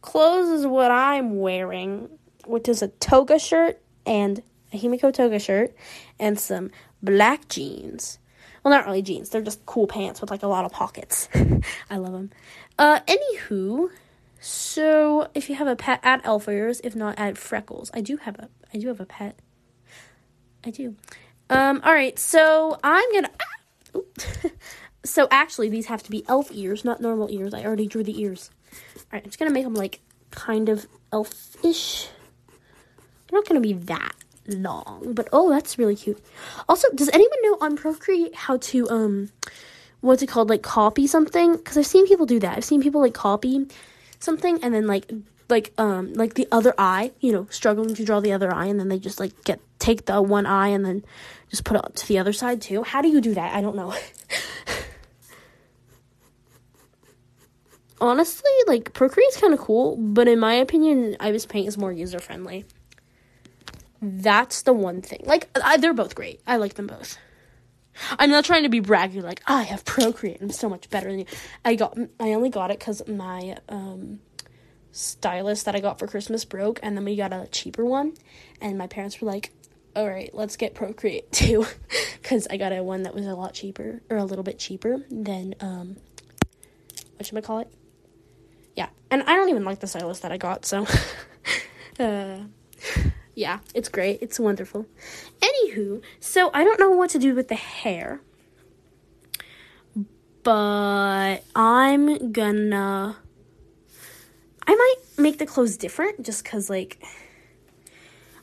Clothes 0.03 0.61
is 0.61 0.67
what 0.67 0.91
I'm 0.91 1.39
wearing, 1.39 2.09
which 2.47 2.69
is 2.69 2.83
a 2.83 2.89
toga 2.89 3.39
shirt 3.39 3.81
and 4.05 4.43
a 4.73 4.79
Himiko 4.79 5.13
toga 5.13 5.39
shirt 5.39 5.75
and 6.19 6.39
some 6.39 6.71
black 7.03 7.49
jeans. 7.49 8.19
Well, 8.63 8.75
not 8.75 8.85
really 8.85 9.03
jeans. 9.03 9.31
They're 9.31 9.43
just 9.43 9.65
cool 9.67 9.87
pants 9.87 10.21
with 10.21 10.31
like 10.31 10.43
a 10.43 10.49
lot 10.49 10.65
of 10.65 10.73
pockets. 10.73 11.29
I 11.91 11.97
love 11.97 12.13
them. 12.13 12.31
Uh, 12.79 13.01
anywho, 13.07 13.91
so 14.41 15.29
if 15.35 15.49
you 15.49 15.57
have 15.57 15.67
a 15.67 15.77
pet, 15.77 16.01
add 16.03 16.21
elf 16.25 16.49
ears. 16.49 16.81
If 16.83 16.95
not, 16.97 17.19
add 17.19 17.39
Freckles. 17.39 17.91
I 17.95 18.01
do 18.01 18.17
have 18.19 18.37
a, 18.39 18.49
I 18.75 18.79
do 18.79 18.89
have 18.89 19.01
a 19.01 19.07
pet. 19.07 19.39
I 20.65 20.71
do. 20.71 20.97
Um. 21.51 21.81
All 21.85 21.93
right. 21.93 22.19
So 22.19 22.79
I'm 22.83 23.13
gonna. 23.13 23.31
Ah, 23.95 24.01
so 25.05 25.29
actually, 25.31 25.69
these 25.69 25.87
have 25.87 26.03
to 26.05 26.11
be 26.11 26.25
elf 26.29 26.51
ears, 26.53 26.85
not 26.85 27.01
normal 27.01 27.31
ears. 27.31 27.55
I 27.55 27.65
already 27.65 27.87
drew 27.87 28.03
the 28.03 28.21
ears. 28.21 28.51
All 28.73 29.03
right. 29.13 29.23
I'm 29.23 29.29
just 29.29 29.39
gonna 29.39 29.51
make 29.51 29.65
them 29.65 29.75
like 29.75 30.01
kind 30.31 30.69
of 30.69 30.87
elfish. 31.13 32.09
They're 33.29 33.39
not 33.39 33.49
gonna 33.49 33.61
be 33.61 33.75
that 33.75 34.15
long, 34.47 35.13
but 35.15 35.29
oh, 35.33 35.51
that's 35.51 35.79
really 35.79 35.97
cute. 35.97 36.23
Also, 36.69 36.89
does 36.95 37.09
anyone 37.11 37.39
know 37.43 37.59
on 37.61 37.77
Procreate 37.77 38.35
how 38.35 38.57
to 38.59 38.89
um 38.91 39.31
what's 40.01 40.23
it 40.23 40.27
called 40.27 40.51
like 40.51 40.63
copy 40.63 41.07
something? 41.07 41.59
Cuz 41.59 41.77
I've 41.77 41.87
seen 41.87 42.07
people 42.07 42.27
do 42.27 42.41
that. 42.41 42.57
I've 42.57 42.65
seen 42.65 42.83
people 42.83 43.01
like 43.01 43.15
copy 43.15 43.67
something 44.19 44.63
and 44.63 44.75
then 44.75 44.87
like 44.87 45.11
like 45.49 45.73
um 45.79 46.13
like 46.15 46.35
the 46.35 46.49
other 46.51 46.75
eye, 46.79 47.13
you 47.21 47.33
know, 47.33 47.47
struggling 47.51 47.95
to 47.95 48.05
draw 48.05 48.21
the 48.21 48.33
other 48.33 48.53
eye 48.53 48.67
and 48.67 48.81
then 48.81 48.89
they 48.89 48.99
just 48.99 49.21
like 49.21 49.45
get 49.45 49.61
take 49.83 50.07
the 50.07 50.23
one 50.23 50.47
eye 50.47 50.69
and 50.69 50.85
then 50.85 51.05
just 51.51 51.65
put 51.65 51.77
it 51.77 51.97
to 51.97 52.07
the 52.09 52.19
other 52.19 52.33
side 52.33 52.63
too. 52.63 52.85
How 52.85 53.03
do 53.03 53.09
you 53.09 53.21
do 53.21 53.35
that? 53.35 53.55
I 53.55 53.61
don't 53.61 53.77
know. 53.77 53.95
Honestly, 58.01 58.51
like 58.67 58.95
Procreate's 58.95 59.37
kind 59.41 59.53
of 59.53 59.59
cool, 59.61 59.97
but 59.97 60.29
in 60.29 60.39
my 60.39 60.55
opinion, 60.55 61.17
Ibis 61.21 61.47
Paint 61.47 61.69
is 61.69 61.77
more 61.77 61.93
user 61.93 62.19
friendly. 62.21 62.65
That's 64.01 64.63
the 64.63 64.73
one 64.73 65.03
thing. 65.03 65.23
Like 65.25 65.49
I, 65.63 65.77
they're 65.77 65.93
both 65.93 66.15
great. 66.15 66.41
I 66.47 66.57
like 66.57 66.75
them 66.75 66.87
both. 66.87 67.19
I'm 68.19 68.31
not 68.31 68.45
trying 68.45 68.63
to 68.63 68.69
be 68.69 68.81
braggy 68.81 69.23
like 69.23 69.43
I 69.47 69.63
have 69.63 69.85
Procreate. 69.85 70.41
I'm 70.41 70.51
so 70.51 70.69
much 70.69 70.89
better 70.91 71.11
than 71.11 71.21
you. 71.21 71.27
I 71.65 71.75
got 71.75 71.99
I 72.19 72.33
only 72.33 72.51
got 72.51 72.71
it 72.71 72.81
cuz 72.81 73.07
my 73.07 73.59
um 73.69 74.21
stylus 74.93 75.63
that 75.65 75.75
I 75.75 75.81
got 75.81 75.99
for 75.99 76.07
Christmas 76.07 76.45
broke 76.45 76.79
and 76.83 76.97
then 76.97 77.05
we 77.05 77.17
got 77.17 77.33
a 77.33 77.49
cheaper 77.51 77.85
one 77.85 78.15
and 78.61 78.79
my 78.79 78.87
parents 78.87 79.21
were 79.21 79.27
like, 79.27 79.53
"All 79.95 80.09
right, 80.09 80.35
let's 80.35 80.57
get 80.57 80.75
Procreate 80.75 81.31
too." 81.33 81.67
cuz 82.23 82.47
I 82.51 82.57
got 82.57 82.73
a 82.73 82.83
one 82.83 83.03
that 83.03 83.15
was 83.15 83.27
a 83.27 83.35
lot 83.35 83.55
cheaper 83.55 84.03
or 84.09 84.17
a 84.17 84.25
little 84.25 84.45
bit 84.45 84.59
cheaper 84.59 85.05
than 85.11 85.55
um 85.61 85.97
what 87.17 87.27
should 87.27 87.39
I 87.39 87.41
call 87.43 87.61
it? 87.61 87.69
Yeah. 88.75 88.89
And 89.11 89.23
I 89.25 89.37
don't 89.37 89.49
even 89.49 89.65
like 89.65 89.81
the 89.81 89.87
stylus 89.87 90.21
that 90.21 90.33
I 90.33 90.39
got, 90.39 90.65
so 90.65 90.87
Uh, 91.99 92.39
yeah, 93.35 93.61
it's 93.75 93.89
great. 93.89 94.19
It's 94.23 94.39
wonderful. 94.39 94.87
Anywho, 95.41 96.03
so 96.21 96.51
I 96.53 96.65
don't 96.65 96.81
know 96.81 96.91
what 96.91 97.11
to 97.11 97.19
do 97.19 97.35
with 97.35 97.49
the 97.49 97.55
hair, 97.55 98.21
but 100.43 101.39
I'm 101.55 102.33
gonna. 102.33 103.17
I 104.67 104.75
might 104.75 104.95
make 105.19 105.39
the 105.39 105.47
clothes 105.47 105.77
different 105.77 106.25
just 106.25 106.45
because, 106.45 106.71
like, 106.71 107.03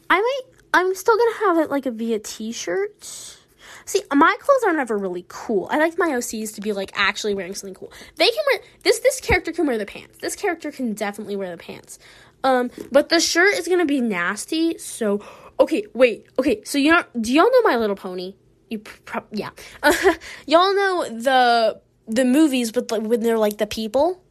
I 0.09 0.19
might. 0.19 0.41
I'm 0.73 0.93
still 0.95 1.17
gonna 1.17 1.47
have 1.47 1.57
it 1.59 1.69
like 1.69 1.85
a 1.85 1.91
via 1.91 2.19
t 2.19 2.51
shirt. 2.51 3.37
See, 3.85 4.03
my 4.13 4.35
clothes 4.39 4.63
are 4.67 4.73
never 4.73 4.97
really 4.97 5.25
cool. 5.27 5.67
I 5.71 5.77
like 5.79 5.97
my 5.97 6.09
OCs 6.09 6.53
to 6.55 6.61
be 6.61 6.73
like 6.73 6.91
actually 6.93 7.33
wearing 7.33 7.55
something 7.55 7.73
cool. 7.73 7.91
They 8.17 8.27
can 8.27 8.43
wear 8.51 8.61
this. 8.83 8.99
This 8.99 9.19
character 9.19 9.51
can 9.51 9.65
wear 9.65 9.77
the 9.77 9.85
pants. 9.85 10.19
This 10.19 10.35
character 10.35 10.71
can 10.71 10.93
definitely 10.93 11.35
wear 11.35 11.49
the 11.49 11.57
pants. 11.57 11.97
Um, 12.43 12.69
but 12.91 13.09
the 13.09 13.19
shirt 13.19 13.55
is 13.55 13.67
gonna 13.67 13.85
be 13.85 13.99
nasty. 13.99 14.77
So, 14.77 15.23
okay, 15.59 15.85
wait, 15.93 16.27
okay. 16.37 16.61
So 16.65 16.77
you 16.77 16.91
know, 16.91 17.03
do 17.19 17.33
y'all 17.33 17.51
know 17.51 17.61
My 17.63 17.77
Little 17.77 17.95
Pony? 17.95 18.35
You, 18.69 18.79
pro- 18.79 19.25
yeah. 19.31 19.49
Y'all 20.45 20.75
know 20.75 21.09
the 21.09 21.81
the 22.07 22.25
movies 22.25 22.73
with 22.73 22.91
like 22.91 23.01
when 23.01 23.21
they're 23.21 23.39
like 23.39 23.57
the 23.57 23.65
people. 23.65 24.21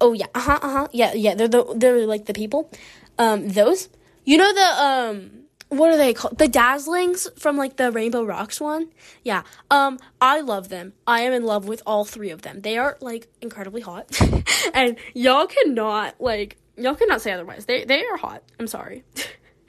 Oh 0.00 0.14
yeah, 0.14 0.26
uh 0.34 0.40
huh, 0.40 0.58
uh 0.62 0.70
huh. 0.70 0.88
Yeah, 0.92 1.12
yeah. 1.12 1.34
They're 1.34 1.48
the 1.48 1.74
they're 1.76 2.06
like 2.06 2.24
the 2.24 2.32
people. 2.32 2.70
Um, 3.18 3.48
those. 3.50 3.90
You 4.24 4.38
know 4.38 4.52
the 4.54 4.82
um 4.82 5.30
what 5.68 5.90
are 5.90 5.96
they 5.96 6.14
called? 6.14 6.38
The 6.38 6.48
Dazzlings 6.48 7.28
from 7.38 7.56
like 7.56 7.76
the 7.76 7.92
Rainbow 7.92 8.24
Rocks 8.24 8.60
one. 8.60 8.88
Yeah. 9.22 9.42
Um, 9.70 9.98
I 10.20 10.40
love 10.40 10.68
them. 10.68 10.94
I 11.06 11.20
am 11.20 11.32
in 11.32 11.44
love 11.44 11.68
with 11.68 11.82
all 11.86 12.04
three 12.04 12.30
of 12.30 12.42
them. 12.42 12.60
They 12.62 12.78
are 12.78 12.96
like 13.00 13.28
incredibly 13.40 13.80
hot, 13.82 14.18
and 14.74 14.96
y'all 15.14 15.46
cannot 15.46 16.20
like 16.20 16.56
y'all 16.76 16.94
cannot 16.94 17.20
say 17.20 17.32
otherwise. 17.32 17.66
They 17.66 17.84
they 17.84 18.04
are 18.04 18.16
hot. 18.16 18.42
I'm 18.58 18.66
sorry. 18.66 19.04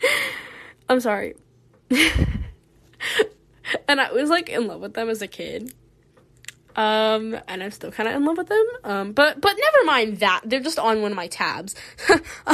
I'm 0.90 1.02
sorry. 1.02 1.36
and 3.88 4.02
I 4.02 4.12
was 4.12 4.30
like 4.30 4.50
in 4.50 4.68
love 4.68 4.82
with 4.82 4.94
them 4.94 5.10
as 5.10 5.22
a 5.22 5.28
kid. 5.28 5.74
Um, 6.76 7.38
and 7.48 7.62
I'm 7.62 7.72
still 7.72 7.92
kind 7.92 8.08
of 8.08 8.16
in 8.16 8.24
love 8.24 8.38
with 8.38 8.48
them. 8.48 8.66
Um, 8.86 9.12
but 9.12 9.42
but 9.42 9.54
never 9.58 9.86
mind 9.86 10.20
that. 10.20 10.42
They're 10.46 10.62
just 10.62 10.80
on 10.80 11.02
one 11.02 11.12
of 11.12 11.16
my 11.16 11.28
tabs. 11.28 11.76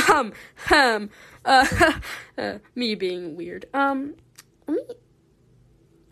um, 0.09 0.33
um, 0.71 1.11
uh, 1.45 1.93
uh, 2.37 2.57
me 2.73 2.95
being 2.95 3.35
weird. 3.35 3.65
Um, 3.73 4.15
let 4.67 4.75
me. 4.75 4.95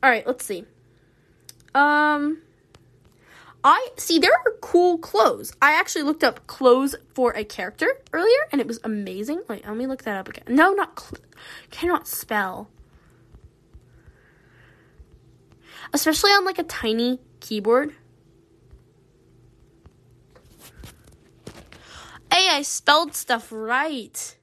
All 0.01 0.09
right, 0.09 0.25
let's 0.27 0.45
see. 0.45 0.65
Um, 1.73 2.41
I 3.63 3.89
see 3.95 4.19
there 4.19 4.33
are 4.33 4.51
cool 4.61 4.97
clothes. 4.97 5.53
I 5.61 5.73
actually 5.73 6.03
looked 6.03 6.23
up 6.23 6.45
clothes 6.47 6.95
for 7.13 7.31
a 7.31 7.45
character 7.45 7.87
earlier, 8.11 8.47
and 8.51 8.59
it 8.59 8.67
was 8.67 8.79
amazing. 8.83 9.41
Wait, 9.47 9.65
let 9.65 9.77
me 9.77 9.87
look 9.87 10.03
that 10.03 10.17
up 10.17 10.27
again. 10.27 10.43
No, 10.49 10.73
not 10.73 10.99
cl- 10.99 11.23
cannot 11.71 12.07
spell. 12.07 12.69
Especially 15.93 16.31
on 16.31 16.43
like 16.43 16.59
a 16.59 16.63
tiny 16.63 17.19
keyboard. 17.39 17.93
Hey, 22.31 22.49
I 22.49 22.63
spelled 22.63 23.15
stuff 23.15 23.47
right. 23.51 24.37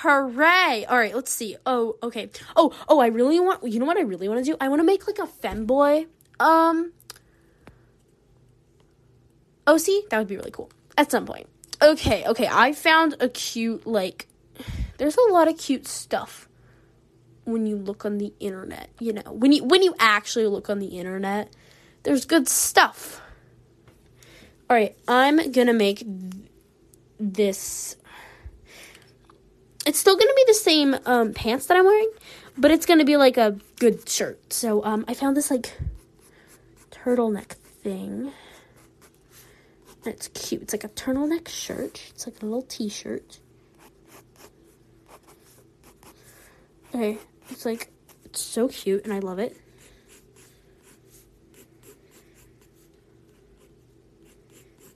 Hooray! 0.00 0.84
All 0.86 0.98
right, 0.98 1.14
let's 1.14 1.32
see. 1.32 1.56
Oh, 1.64 1.96
okay. 2.02 2.28
Oh, 2.54 2.74
oh, 2.86 3.00
I 3.00 3.06
really 3.06 3.40
want. 3.40 3.66
You 3.66 3.78
know 3.78 3.86
what 3.86 3.96
I 3.96 4.02
really 4.02 4.28
want 4.28 4.44
to 4.44 4.50
do? 4.50 4.56
I 4.60 4.68
want 4.68 4.80
to 4.80 4.84
make 4.84 5.06
like 5.06 5.18
a 5.18 5.26
femboy. 5.26 6.06
Um. 6.38 6.92
Oh, 9.66 9.78
see, 9.78 10.04
that 10.10 10.18
would 10.18 10.28
be 10.28 10.36
really 10.36 10.50
cool 10.50 10.70
at 10.98 11.10
some 11.10 11.24
point. 11.24 11.46
Okay, 11.80 12.26
okay. 12.26 12.46
I 12.46 12.72
found 12.72 13.16
a 13.20 13.30
cute 13.30 13.86
like. 13.86 14.28
There's 14.98 15.16
a 15.16 15.32
lot 15.32 15.48
of 15.48 15.56
cute 15.56 15.86
stuff 15.86 16.46
when 17.44 17.64
you 17.64 17.76
look 17.76 18.04
on 18.04 18.18
the 18.18 18.34
internet. 18.38 18.90
You 19.00 19.14
know, 19.14 19.22
when 19.30 19.52
you 19.52 19.64
when 19.64 19.82
you 19.82 19.94
actually 19.98 20.46
look 20.46 20.68
on 20.68 20.78
the 20.78 20.98
internet, 20.98 21.56
there's 22.02 22.26
good 22.26 22.48
stuff. 22.48 23.22
All 24.68 24.76
right, 24.76 24.94
I'm 25.08 25.52
gonna 25.52 25.72
make 25.72 26.00
th- 26.00 26.50
this. 27.18 27.96
It's 29.86 30.00
still 30.00 30.16
gonna 30.16 30.34
be 30.34 30.44
the 30.48 30.54
same 30.54 30.96
um, 31.06 31.32
pants 31.32 31.66
that 31.66 31.76
I'm 31.76 31.84
wearing, 31.84 32.10
but 32.58 32.72
it's 32.72 32.84
gonna 32.86 33.04
be 33.04 33.16
like 33.16 33.36
a 33.36 33.56
good 33.78 34.08
shirt. 34.08 34.52
So 34.52 34.84
um, 34.84 35.04
I 35.06 35.14
found 35.14 35.36
this 35.36 35.48
like 35.48 35.78
turtleneck 36.90 37.52
thing. 37.84 38.32
And 40.04 40.14
it's 40.14 40.26
cute. 40.28 40.62
It's 40.62 40.74
like 40.74 40.82
a 40.82 40.88
turtleneck 40.88 41.46
shirt. 41.46 42.02
It's 42.10 42.26
like 42.26 42.42
a 42.42 42.44
little 42.44 42.62
t-shirt. 42.62 43.38
Okay, 46.92 47.18
it's 47.50 47.64
like 47.64 47.88
it's 48.24 48.40
so 48.40 48.66
cute 48.66 49.04
and 49.04 49.12
I 49.12 49.20
love 49.20 49.38
it. 49.38 49.56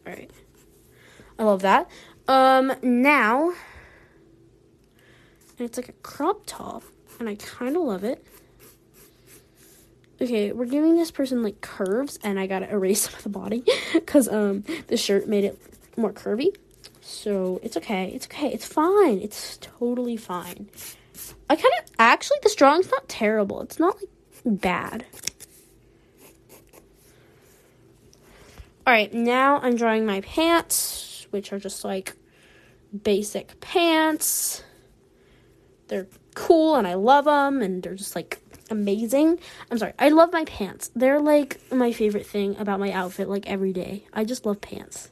All 0.05 0.13
right. 0.13 0.31
I 1.39 1.45
love 1.45 1.63
that. 1.63 1.89
Um 2.27 2.73
now 2.83 3.53
and 5.61 5.69
it's 5.69 5.77
like 5.77 5.91
a 5.91 6.01
crop 6.03 6.41
top 6.47 6.83
and 7.19 7.29
I 7.29 7.35
kind 7.35 7.77
of 7.77 7.83
love 7.83 8.03
it. 8.03 8.25
Okay, 10.19 10.53
we're 10.53 10.65
giving 10.65 10.97
this 10.97 11.11
person 11.11 11.43
like 11.43 11.61
curves 11.61 12.19
and 12.23 12.41
I 12.41 12.47
got 12.47 12.61
to 12.61 12.71
erase 12.71 13.03
some 13.11 13.15
of 13.15 13.23
the 13.23 13.29
body 13.29 13.63
cuz 14.07 14.27
um 14.27 14.65
the 14.87 14.97
shirt 14.97 15.29
made 15.29 15.45
it 15.45 15.59
more 15.99 16.13
curvy. 16.13 16.57
So, 17.03 17.61
it's 17.63 17.77
okay. 17.77 18.11
It's 18.15 18.27
okay. 18.27 18.49
It's 18.49 18.65
fine. 18.65 19.19
It's 19.19 19.59
totally 19.59 20.17
fine. 20.17 20.71
I 21.51 21.57
kind 21.57 21.75
of 21.81 21.91
actually 21.99 22.39
this 22.43 22.55
drawing's 22.55 22.91
not 22.91 23.07
terrible. 23.09 23.61
It's 23.61 23.79
not 23.79 23.97
like 23.97 24.61
bad. 24.61 25.05
All 28.87 28.95
right, 28.95 29.13
now 29.13 29.59
I'm 29.59 29.77
drawing 29.77 30.07
my 30.07 30.23
pants, 30.23 31.27
which 31.31 31.53
are 31.53 31.59
just 31.59 31.85
like 31.85 32.15
basic 33.03 33.61
pants. 33.61 34.63
They're 35.91 36.07
cool 36.37 36.77
and 36.77 36.87
I 36.87 36.95
love 36.95 37.25
them 37.25 37.61
and 37.61 37.83
they're 37.83 37.97
just 37.97 38.15
like 38.15 38.39
amazing. 38.71 39.41
I'm 39.71 39.79
sorry. 39.79 39.93
I 39.99 40.11
love 40.11 40.33
my 40.33 40.45
pants. 40.45 40.91
They're 40.95 41.21
like 41.21 41.61
my 41.73 41.93
favorite 41.93 42.27
thing 42.27 42.57
about 42.59 42.79
my 42.79 42.93
outfit 42.93 43.29
like 43.29 43.49
every 43.49 43.73
day. 43.73 44.05
I 44.13 44.25
just 44.25 44.47
love 44.47 44.61
pants. 44.61 45.11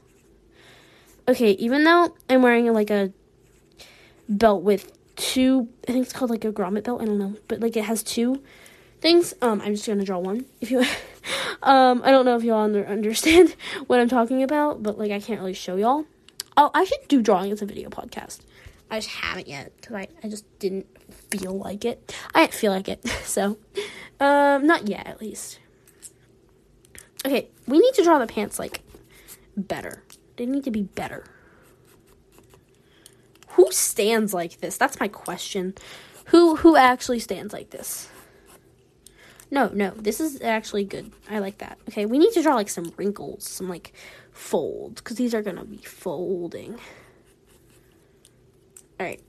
Okay, 1.27 1.51
even 1.53 1.83
though 1.83 2.15
I'm 2.31 2.43
wearing 2.43 2.73
like 2.73 2.91
a 2.91 3.13
belt 4.29 4.63
with 4.63 4.93
two 5.17 5.69
I 5.89 5.93
think 5.93 6.05
it's 6.05 6.13
called 6.13 6.31
like 6.31 6.45
a 6.45 6.53
grommet 6.53 6.85
belt, 6.85 7.03
I 7.03 7.07
don't 7.07 7.19
know, 7.19 7.35
but 7.49 7.59
like 7.59 7.77
it 7.77 7.85
has 7.85 8.05
two 8.05 8.41
things. 9.01 9.35
Um 9.43 9.61
I'm 9.61 9.75
just 9.75 9.87
going 9.87 9.99
to 9.99 10.05
draw 10.05 10.19
one. 10.19 10.45
If 10.61 10.71
you 10.71 10.79
um 11.65 12.03
I 12.05 12.13
don't 12.13 12.25
know 12.25 12.37
if 12.37 12.45
y'all 12.45 12.63
under- 12.63 12.87
understand 12.99 13.57
what 13.89 13.99
I'm 13.99 14.09
talking 14.09 14.45
about, 14.45 14.81
but 14.85 14.97
like 14.97 15.11
I 15.11 15.19
can't 15.19 15.41
really 15.41 15.55
show 15.55 15.75
y'all. 15.75 16.05
Oh, 16.57 16.71
I 16.73 16.85
should 16.85 17.09
do 17.09 17.21
drawing 17.21 17.51
as 17.51 17.63
a 17.63 17.67
video 17.67 17.89
podcast. 17.89 18.41
I 18.91 18.99
just 18.99 19.09
haven't 19.09 19.49
yet 19.49 19.73
because 19.77 19.97
I, 19.97 20.09
I 20.23 20.29
just 20.29 20.45
didn't 20.59 20.87
feel 21.31 21.57
like 21.57 21.85
it. 21.85 22.15
I 22.35 22.41
didn't 22.43 22.55
feel 22.55 22.73
like 22.73 22.89
it, 22.89 23.07
so 23.25 23.59
um, 24.21 24.67
not 24.67 24.89
yet 24.89 25.07
at 25.07 25.21
least. 25.21 25.59
Okay, 27.27 27.49
we 27.67 27.79
need 27.79 27.95
to 27.95 28.05
draw 28.05 28.19
the 28.19 28.27
pants 28.27 28.59
like 28.59 28.81
better. 29.57 30.03
They 30.37 30.47
need 30.47 30.65
to 30.65 30.71
be 30.71 30.83
better. 30.83 31.25
Who 33.51 33.73
stands 33.73 34.33
like 34.33 34.61
this? 34.61 34.77
That's 34.77 35.01
my 35.01 35.09
question. 35.09 35.75
Who 36.27 36.57
who 36.57 36.77
actually 36.77 37.19
stands 37.19 37.53
like 37.53 37.71
this? 37.71 38.09
No, 39.51 39.71
no, 39.73 39.91
this 39.91 40.21
is 40.21 40.43
actually 40.43 40.85
good. 40.85 41.11
I 41.31 41.39
like 41.39 41.59
that. 41.59 41.79
Okay, 41.89 42.07
we 42.07 42.19
need 42.19 42.33
to 42.33 42.43
draw 42.43 42.55
like 42.55 42.69
some 42.69 42.93
wrinkles, 42.97 43.49
some 43.49 43.69
like 43.69 43.93
folds, 44.31 45.01
because 45.01 45.17
these 45.17 45.35
are 45.35 45.43
gonna 45.43 45.65
be 45.65 45.79
folding. 45.79 46.79
Alright. 49.01 49.23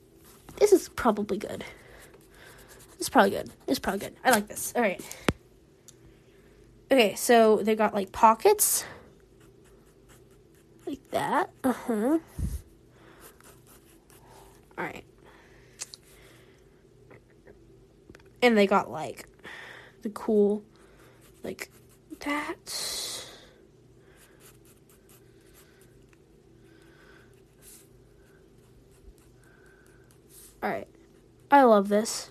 This 0.57 0.73
is 0.73 0.89
probably 0.89 1.37
good. 1.37 1.63
This 2.97 3.01
is 3.01 3.09
probably 3.09 3.31
good. 3.31 3.47
This 3.65 3.73
is 3.73 3.79
probably 3.79 3.99
good. 3.99 4.15
I 4.23 4.31
like 4.31 4.47
this. 4.47 4.73
Alright. 4.75 5.01
Okay, 6.91 7.15
so 7.15 7.57
they 7.57 7.75
got 7.75 7.93
like 7.93 8.11
pockets. 8.11 8.83
Like 10.85 10.99
that. 11.11 11.51
Uh 11.63 11.73
huh. 11.73 12.19
Alright. 14.77 15.05
And 18.41 18.57
they 18.57 18.65
got 18.65 18.89
like 18.89 19.27
the 20.01 20.09
cool, 20.09 20.63
like 21.43 21.69
that. 22.21 23.25
Alright. 30.63 30.87
I 31.51 31.63
love 31.63 31.89
this. 31.89 32.29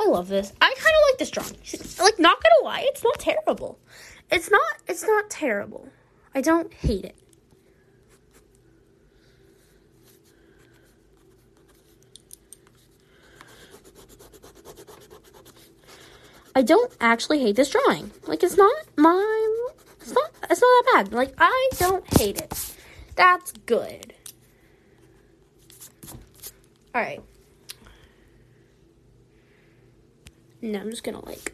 I 0.00 0.08
love 0.08 0.28
this. 0.28 0.52
I 0.60 0.74
kind 0.76 0.94
of 0.96 1.02
like 1.10 1.18
this 1.18 1.30
drawing. 1.30 1.56
Like, 2.00 2.18
not 2.18 2.42
gonna 2.42 2.64
lie, 2.64 2.84
it's 2.86 3.02
not 3.02 3.18
terrible. 3.18 3.78
It's 4.30 4.50
not. 4.50 4.60
It's 4.88 5.04
not 5.04 5.30
terrible. 5.30 5.88
I 6.34 6.40
don't 6.40 6.72
hate 6.72 7.04
it. 7.04 7.16
I 16.54 16.62
don't 16.62 16.92
actually 17.00 17.40
hate 17.40 17.56
this 17.56 17.70
drawing. 17.70 18.10
Like, 18.26 18.42
it's 18.42 18.56
not 18.56 18.74
my. 18.96 19.64
It's 20.00 20.12
not. 20.12 20.30
It's 20.50 20.60
not 20.60 20.84
that 20.84 20.92
bad. 20.94 21.12
Like, 21.12 21.34
I 21.38 21.68
don't 21.78 22.04
hate 22.18 22.38
it. 22.38 22.74
That's 23.14 23.52
good. 23.52 24.15
All 26.96 27.02
right. 27.02 27.20
Now 30.62 30.80
I'm 30.80 30.88
just 30.88 31.04
gonna 31.04 31.22
like. 31.26 31.52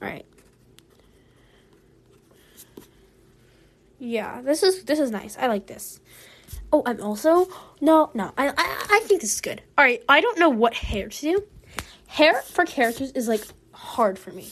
All 0.00 0.08
right. 0.08 0.24
Yeah, 3.98 4.40
this 4.40 4.62
is 4.62 4.84
this 4.84 4.98
is 4.98 5.10
nice. 5.10 5.36
I 5.38 5.48
like 5.48 5.66
this. 5.66 6.00
Oh, 6.72 6.82
I'm 6.86 7.02
also 7.02 7.46
no 7.82 8.10
no. 8.14 8.32
I 8.38 8.48
I, 8.48 8.54
I 8.56 9.00
think 9.04 9.20
this 9.20 9.34
is 9.34 9.42
good. 9.42 9.60
All 9.76 9.84
right. 9.84 10.02
I 10.08 10.22
don't 10.22 10.38
know 10.38 10.48
what 10.48 10.72
hair 10.72 11.10
to 11.10 11.20
do. 11.20 11.44
Hair 12.06 12.40
for 12.40 12.64
characters 12.64 13.10
is 13.10 13.28
like 13.28 13.44
hard 13.72 14.18
for 14.18 14.32
me. 14.32 14.50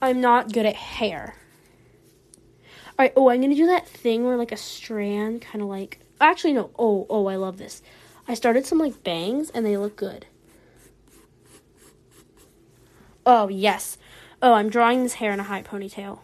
I'm 0.00 0.22
not 0.22 0.54
good 0.54 0.64
at 0.64 0.76
hair. 0.76 1.34
Oh, 3.16 3.30
I'm 3.30 3.40
gonna 3.40 3.54
do 3.54 3.66
that 3.66 3.88
thing 3.88 4.24
where 4.24 4.36
like 4.36 4.52
a 4.52 4.56
strand 4.56 5.42
kind 5.42 5.62
of 5.62 5.68
like. 5.68 5.98
Actually, 6.20 6.52
no. 6.52 6.70
Oh, 6.78 7.06
oh, 7.08 7.26
I 7.26 7.36
love 7.36 7.58
this. 7.58 7.82
I 8.28 8.34
started 8.34 8.66
some 8.66 8.78
like 8.78 9.02
bangs 9.02 9.50
and 9.50 9.66
they 9.66 9.76
look 9.76 9.96
good. 9.96 10.26
Oh, 13.24 13.48
yes. 13.48 13.98
Oh, 14.40 14.54
I'm 14.54 14.68
drawing 14.68 15.02
this 15.02 15.14
hair 15.14 15.32
in 15.32 15.40
a 15.40 15.44
high 15.44 15.62
ponytail. 15.62 16.20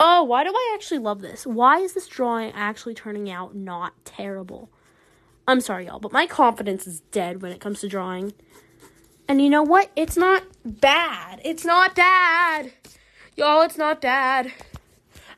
Oh, 0.00 0.22
why 0.22 0.44
do 0.44 0.50
I 0.54 0.72
actually 0.74 0.98
love 0.98 1.20
this? 1.20 1.44
Why 1.44 1.78
is 1.80 1.94
this 1.94 2.06
drawing 2.06 2.52
actually 2.52 2.94
turning 2.94 3.28
out 3.28 3.56
not 3.56 3.94
terrible? 4.04 4.70
I'm 5.48 5.60
sorry, 5.60 5.86
y'all, 5.86 5.98
but 5.98 6.12
my 6.12 6.26
confidence 6.26 6.86
is 6.86 7.00
dead 7.10 7.42
when 7.42 7.50
it 7.50 7.60
comes 7.60 7.80
to 7.80 7.88
drawing. 7.88 8.32
And 9.28 9.42
you 9.42 9.50
know 9.50 9.62
what? 9.62 9.90
It's 9.94 10.16
not 10.16 10.42
bad. 10.64 11.42
It's 11.44 11.64
not 11.64 11.94
bad. 11.94 12.72
Y'all, 13.36 13.60
it's 13.60 13.76
not 13.76 14.00
bad. 14.00 14.50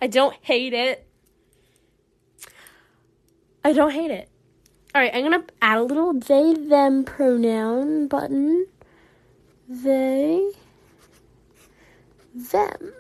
I 0.01 0.07
don't 0.07 0.37
hate 0.43 0.73
it. 0.73 1.07
I 3.65 3.73
don't 3.73 3.91
hate 3.91 4.13
it. 4.13 4.31
All 4.95 5.03
right, 5.03 5.15
I'm 5.15 5.29
going 5.29 5.43
to 5.43 5.55
add 5.61 5.79
a 5.79 5.83
little 5.83 6.15
they 6.15 6.55
them 6.55 7.05
pronoun 7.05 8.09
button. 8.09 8.67
They 9.69 10.53
them. 12.35 12.93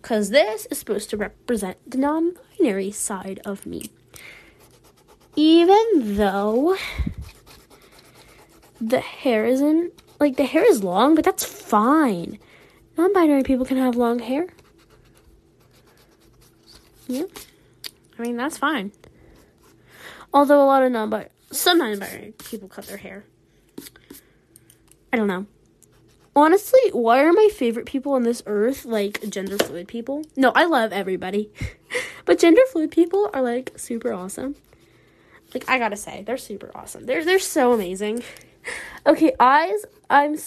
Because 0.00 0.30
this 0.30 0.66
is 0.66 0.78
supposed 0.78 1.10
to 1.10 1.16
represent 1.16 1.78
the 1.90 1.98
non 1.98 2.34
binary 2.58 2.90
side 2.90 3.40
of 3.44 3.64
me. 3.66 3.90
Even 5.36 6.16
though 6.16 6.76
the 8.80 9.00
hair 9.00 9.44
isn't 9.44 9.92
like 10.20 10.36
the 10.36 10.44
hair 10.44 10.64
is 10.64 10.84
long, 10.84 11.14
but 11.14 11.24
that's 11.24 11.44
fine. 11.44 12.38
Non-binary 12.96 13.42
people 13.42 13.66
can 13.66 13.76
have 13.76 13.96
long 13.96 14.20
hair. 14.20 14.46
Yeah. 17.06 17.24
I 18.18 18.22
mean, 18.22 18.36
that's 18.36 18.56
fine. 18.56 18.92
Although 20.32 20.62
a 20.62 20.66
lot 20.66 20.82
of 20.82 20.92
non-binary, 20.92 21.30
some 21.50 21.78
non-binary 21.78 22.34
people 22.38 22.68
cut 22.68 22.86
their 22.86 22.96
hair. 22.96 23.24
I 25.12 25.16
don't 25.16 25.28
know. 25.28 25.46
Honestly, 26.36 26.80
why 26.92 27.22
are 27.22 27.32
my 27.32 27.48
favorite 27.52 27.86
people 27.86 28.12
on 28.12 28.24
this 28.24 28.42
earth 28.46 28.84
like 28.84 29.28
gender 29.28 29.56
fluid 29.56 29.86
people? 29.86 30.24
No, 30.36 30.50
I 30.54 30.64
love 30.64 30.92
everybody. 30.92 31.52
but 32.24 32.40
gender 32.40 32.62
fluid 32.72 32.90
people 32.90 33.30
are 33.32 33.42
like 33.42 33.72
super 33.76 34.12
awesome. 34.12 34.56
Like 35.52 35.68
I 35.68 35.78
gotta 35.78 35.96
say, 35.96 36.24
they're 36.26 36.36
super 36.36 36.72
awesome. 36.74 37.06
They're 37.06 37.24
they're 37.24 37.38
so 37.38 37.72
amazing. 37.72 38.24
Okay, 39.06 39.34
eyes. 39.38 39.84
I'm 40.08 40.38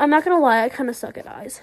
I'm 0.00 0.10
not 0.10 0.24
gonna 0.24 0.40
lie. 0.40 0.64
I 0.64 0.68
kind 0.68 0.88
of 0.88 0.96
suck 0.96 1.16
at 1.16 1.28
eyes, 1.28 1.62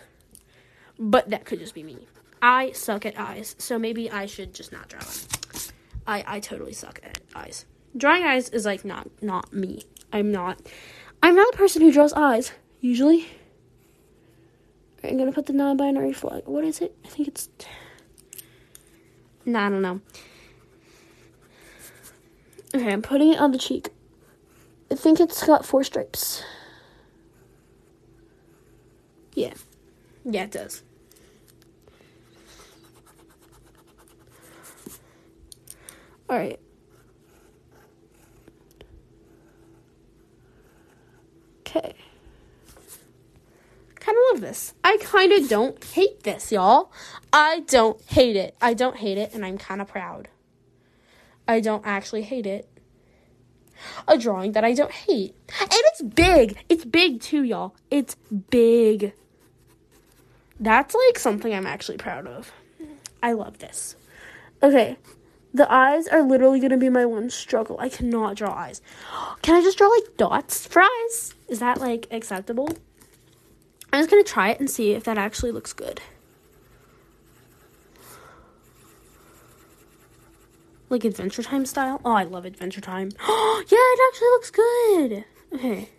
but 0.98 1.30
that 1.30 1.44
could 1.44 1.60
just 1.60 1.74
be 1.74 1.84
me. 1.84 2.08
I 2.42 2.72
suck 2.72 3.06
at 3.06 3.20
eyes, 3.20 3.56
so 3.58 3.78
maybe 3.78 4.10
I 4.10 4.28
should 4.28 4.54
just 4.54 4.72
not 4.72 4.88
draw 4.88 5.02
them. 5.02 5.74
I 6.08 6.24
I 6.26 6.40
totally 6.40 6.72
suck 6.72 7.02
at 7.04 7.20
eyes. 7.36 7.66
Drawing 7.98 8.24
eyes 8.24 8.48
is 8.50 8.66
like 8.66 8.86
not 8.86 9.10
not 9.22 9.52
me. 9.52 9.84
I'm 10.14 10.32
not. 10.32 10.62
I'm 11.22 11.36
not 11.36 11.54
a 11.54 11.58
person 11.58 11.82
who 11.82 11.92
draws 11.92 12.14
eyes 12.14 12.54
usually. 12.80 13.28
I'm 15.04 15.18
gonna 15.18 15.32
put 15.32 15.46
the 15.46 15.54
non-binary 15.54 16.14
flag. 16.14 16.44
What 16.46 16.64
is 16.64 16.80
it? 16.80 16.96
I 17.04 17.08
think 17.10 17.28
it's. 17.28 17.50
Nah, 19.46 19.68
I 19.68 19.70
don't 19.70 19.82
know. 19.82 20.02
Okay, 22.76 22.92
I'm 22.92 23.02
putting 23.02 23.34
it 23.34 23.40
on 23.40 23.52
the 23.52 23.58
cheek. 23.58 23.90
I 24.90 24.96
think 24.96 25.20
it's 25.20 25.46
got 25.46 25.66
four 25.66 25.84
stripes. 25.84 26.44
Yeah. 29.34 29.54
Yeah, 30.24 30.44
it 30.44 30.52
does. 30.52 30.84
Alright. 36.30 36.60
Okay. 41.62 41.94
Kind 43.96 44.18
of 44.18 44.24
love 44.34 44.42
this. 44.42 44.74
I 44.84 44.98
kind 45.02 45.34
of 45.34 45.50
don't 45.50 45.84
hate 45.84 46.24
this, 46.24 46.52
y'all. 46.52 46.92
I 47.32 47.62
don't 47.68 48.02
hate 48.04 48.36
it. 48.36 48.56
I 48.62 48.74
don't 48.74 48.98
hate 48.98 49.18
it, 49.18 49.34
and 49.34 49.46
I'm 49.46 49.58
kind 49.58 49.82
of 49.82 49.88
proud. 49.88 50.30
I 51.48 51.60
don't 51.60 51.86
actually 51.86 52.24
hate 52.24 52.46
it 52.46 52.70
a 54.08 54.18
drawing 54.18 54.54
that 54.54 54.64
I 54.64 54.74
don't 54.74 54.92
hate. 54.92 55.36
And 55.60 55.70
it's 55.72 56.02
big. 56.02 56.58
It's 56.70 56.86
big 56.86 57.22
too, 57.22 57.44
y'all. 57.44 57.76
It's 57.92 58.16
big. 58.50 59.14
That's 60.60 60.96
like 61.08 61.20
something 61.20 61.54
I'm 61.54 61.68
actually 61.68 61.98
proud 61.98 62.28
of. 62.28 62.52
I 63.22 63.34
love 63.34 63.60
this. 63.60 63.96
Okay. 64.62 64.98
The 65.54 65.72
eyes 65.72 66.08
are 66.08 66.22
literally 66.22 66.60
going 66.60 66.72
to 66.72 66.78
be 66.78 66.90
my 66.90 67.06
one 67.06 67.30
struggle. 67.30 67.78
I 67.80 67.90
cannot 67.90 68.36
draw 68.36 68.54
eyes. 68.54 68.82
Can 69.42 69.56
I 69.56 69.62
just 69.62 69.78
draw 69.78 69.88
like 69.88 70.18
dots 70.18 70.68
for 70.68 70.82
eyes? 70.82 71.34
Is 71.48 71.60
that 71.60 71.80
like 71.80 72.08
acceptable? 72.12 72.70
I'm 73.92 74.02
just 74.02 74.12
going 74.12 74.24
to 74.24 74.30
try 74.30 74.50
it 74.50 74.60
and 74.60 74.70
see 74.70 74.92
if 74.92 75.04
that 75.06 75.18
actually 75.18 75.52
looks 75.52 75.74
good. 75.74 76.02
Like 80.90 81.04
Adventure 81.04 81.44
Time 81.44 81.66
style? 81.66 82.00
Oh, 82.06 82.14
I 82.14 82.24
love 82.24 82.46
Adventure 82.46 82.82
Time. 82.82 83.12
Yeah, 83.70 83.78
it 83.80 84.00
actually 84.08 84.28
looks 84.28 84.52
good. 84.52 85.26
Okay. 85.54 85.90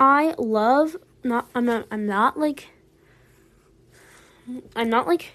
I 0.00 0.34
love 0.38 0.96
not 1.24 1.48
I'm 1.54 1.66
not 1.66 1.86
I'm 1.90 2.06
not 2.06 2.38
like 2.38 2.68
I'm 4.74 4.88
not 4.88 5.06
like 5.06 5.32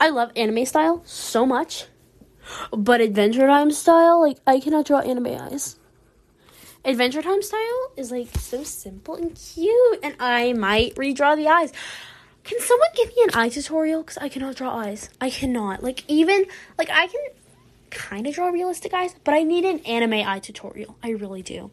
I 0.00 0.08
love 0.08 0.30
anime 0.36 0.64
style 0.64 1.02
so 1.04 1.44
much. 1.44 1.86
But 2.72 3.00
Adventure 3.00 3.46
Time 3.46 3.70
style, 3.70 4.20
like 4.20 4.38
I 4.46 4.60
cannot 4.60 4.86
draw 4.86 5.00
anime 5.00 5.26
eyes. 5.26 5.76
Adventure 6.84 7.22
Time 7.22 7.42
style 7.42 7.92
is 7.96 8.10
like 8.10 8.28
so 8.38 8.64
simple 8.64 9.14
and 9.14 9.34
cute 9.34 10.00
and 10.02 10.16
I 10.18 10.52
might 10.52 10.94
redraw 10.94 11.36
the 11.36 11.48
eyes. 11.48 11.72
Can 12.44 12.60
someone 12.60 12.88
give 12.94 13.08
me 13.08 13.22
an 13.24 13.30
eye 13.34 13.48
tutorial? 13.48 14.02
Because 14.02 14.18
I 14.18 14.28
cannot 14.28 14.56
draw 14.56 14.76
eyes. 14.76 15.10
I 15.20 15.30
cannot. 15.30 15.82
Like, 15.82 16.04
even, 16.08 16.46
like, 16.76 16.90
I 16.90 17.06
can 17.06 17.20
kind 17.90 18.26
of 18.26 18.34
draw 18.34 18.48
realistic 18.48 18.92
eyes, 18.92 19.14
but 19.24 19.34
I 19.34 19.42
need 19.42 19.64
an 19.64 19.80
anime 19.80 20.26
eye 20.26 20.40
tutorial. 20.40 20.96
I 21.02 21.10
really 21.10 21.42
do. 21.42 21.70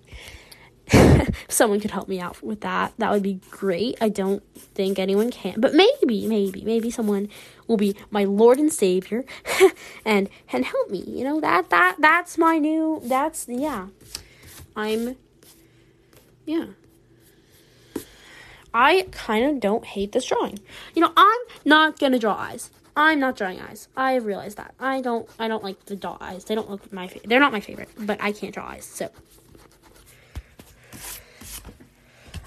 someone 1.47 1.79
could 1.79 1.91
help 1.91 2.07
me 2.07 2.19
out 2.19 2.41
with 2.41 2.61
that. 2.61 2.93
That 2.97 3.11
would 3.11 3.23
be 3.23 3.39
great. 3.49 3.97
I 4.01 4.09
don't 4.09 4.43
think 4.55 4.99
anyone 4.99 5.31
can, 5.31 5.59
but 5.59 5.73
maybe, 5.73 6.27
maybe, 6.27 6.63
maybe 6.63 6.89
someone 6.91 7.29
will 7.67 7.77
be 7.77 7.95
my 8.09 8.23
Lord 8.23 8.57
and 8.57 8.71
Savior 8.71 9.25
and 10.05 10.29
and 10.51 10.65
help 10.65 10.89
me. 10.89 11.03
You 11.05 11.23
know 11.23 11.39
that 11.41 11.69
that 11.69 11.97
that's 11.99 12.37
my 12.37 12.57
new. 12.57 13.01
That's 13.03 13.47
yeah. 13.47 13.87
I'm 14.75 15.15
yeah. 16.45 16.65
I 18.73 19.07
kind 19.11 19.45
of 19.45 19.59
don't 19.59 19.85
hate 19.85 20.11
this 20.11 20.25
drawing. 20.25 20.59
You 20.95 21.01
know, 21.01 21.13
I'm 21.15 21.39
not 21.65 21.99
gonna 21.99 22.19
draw 22.19 22.35
eyes. 22.35 22.69
I'm 22.95 23.19
not 23.19 23.37
drawing 23.37 23.59
eyes. 23.61 23.87
I 23.95 24.15
realize 24.15 24.55
that. 24.55 24.73
I 24.79 25.01
don't. 25.01 25.27
I 25.39 25.47
don't 25.47 25.63
like 25.63 25.85
the 25.85 25.95
dot 25.95 26.17
eyes. 26.21 26.45
They 26.45 26.55
don't 26.55 26.69
look 26.69 26.91
my. 26.91 27.07
Fa- 27.07 27.21
they're 27.23 27.39
not 27.39 27.51
my 27.51 27.61
favorite. 27.61 27.89
But 27.97 28.21
I 28.21 28.31
can't 28.31 28.53
draw 28.53 28.67
eyes. 28.67 28.85
So. 28.85 29.09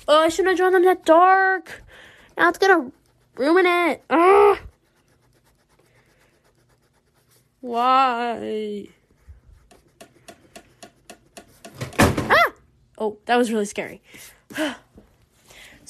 Oh, 0.06 0.20
I 0.20 0.28
shouldn't 0.28 0.48
have 0.48 0.58
drawn 0.58 0.72
them 0.72 0.85
that 0.85 1.04
dark. 1.04 1.82
Now 2.37 2.48
it's 2.48 2.58
gonna 2.58 2.92
ruin 3.37 3.66
it. 3.66 4.04
Ugh. 4.11 4.58
Why? 7.61 8.88
Ah! 11.98 12.52
Oh, 12.98 13.18
that 13.26 13.37
was 13.37 13.52
really 13.52 13.64
scary. 13.64 14.02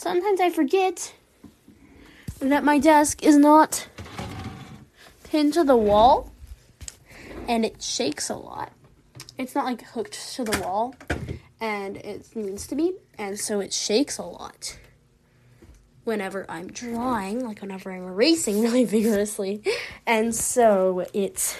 Sometimes 0.02 0.40
I 0.40 0.50
forget 0.50 1.14
that 2.40 2.64
my 2.64 2.80
desk 2.80 3.22
is 3.22 3.36
not 3.36 3.86
pinned 5.22 5.54
to 5.54 5.62
the 5.62 5.76
wall 5.76 6.32
and 7.46 7.64
it 7.64 7.80
shakes 7.80 8.28
a 8.28 8.34
lot. 8.34 8.72
It's 9.38 9.54
not 9.54 9.64
like 9.64 9.80
hooked 9.82 10.34
to 10.34 10.42
the 10.42 10.60
wall 10.60 10.96
and 11.60 11.98
it 11.98 12.34
needs 12.34 12.66
to 12.66 12.74
be, 12.74 12.94
and 13.16 13.38
so 13.38 13.60
it 13.60 13.72
shakes 13.72 14.18
a 14.18 14.24
lot 14.24 14.76
whenever 16.02 16.46
I'm 16.50 16.66
drawing, 16.66 17.46
like 17.46 17.60
whenever 17.60 17.92
I'm 17.92 18.02
erasing 18.02 18.60
really 18.64 18.84
vigorously. 18.84 19.62
And 20.04 20.34
so 20.34 21.06
it's 21.12 21.56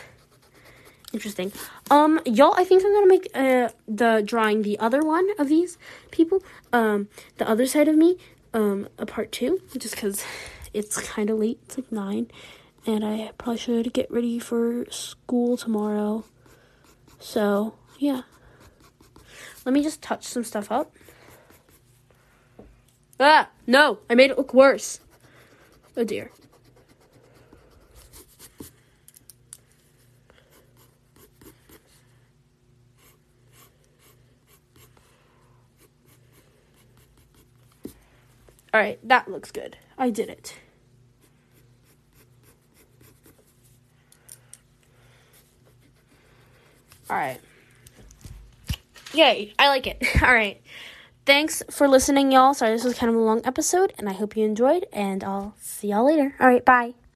interesting. 1.13 1.53
Um, 1.91 2.21
y'all, 2.25 2.55
I 2.57 2.65
think 2.65 2.85
I'm 2.85 2.93
gonna 2.93 3.07
make 3.07 3.29
uh 3.35 3.69
the 3.87 4.23
drawing 4.25 4.63
the 4.63 4.79
other 4.81 5.03
one 5.03 5.29
of 5.39 5.49
these 5.49 5.79
people, 6.11 6.43
um, 6.73 7.09
the 7.39 7.49
other 7.49 7.67
side 7.67 7.87
of 7.87 7.97
me, 7.97 8.17
um, 8.55 8.89
a 8.99 9.07
part 9.07 9.33
two, 9.33 9.61
just 9.77 9.95
because 9.95 10.25
it's 10.73 11.01
kind 11.01 11.31
of 11.31 11.39
late. 11.39 11.61
It's 11.65 11.79
like 11.79 11.93
nine, 11.93 12.31
and 12.87 13.05
I 13.05 13.33
probably 13.39 13.59
should 13.59 13.93
get 13.93 14.11
ready 14.11 14.39
for 14.39 14.87
school 14.91 15.57
tomorrow. 15.57 16.25
So 17.19 17.75
yeah, 17.99 18.23
let 19.65 19.73
me 19.73 19.83
just 19.83 20.03
touch 20.03 20.25
some 20.25 20.45
stuff 20.45 20.71
up. 20.71 20.95
Ah, 23.21 23.51
no, 23.67 23.99
I 24.11 24.15
made 24.15 24.31
it 24.31 24.39
look 24.39 24.53
worse. 24.53 25.01
Oh 25.97 26.05
dear. 26.05 26.31
All 38.75 38.81
right, 38.81 38.99
that 39.07 39.31
looks 39.31 39.51
good. 39.51 39.77
I 39.99 40.11
did 40.11 40.29
it. 40.29 40.55
All 47.11 47.17
right. 47.17 47.41
Yay, 49.13 49.53
I 49.59 49.69
like 49.69 49.87
it. 49.87 50.03
All 50.23 50.33
right. 50.33 50.63
Thanks 51.27 51.63
for 51.71 51.87
listening, 51.87 52.33
y'all. 52.33 52.55
Sorry, 52.55 52.73
this 52.73 52.85
was 52.85 52.95
kind 52.95 53.11
of 53.11 53.17
a 53.17 53.23
long 53.23 53.43
episode, 53.45 53.93
and 53.99 54.09
I 54.09 54.13
hope 54.13 54.37
you 54.37 54.45
enjoyed, 54.45 54.87
and 54.93 55.23
I'll 55.23 55.55
see 55.61 55.89
y'all 55.89 56.07
later. 56.07 56.35
All 56.41 56.49
right, 56.49 56.65
bye. 56.65 56.95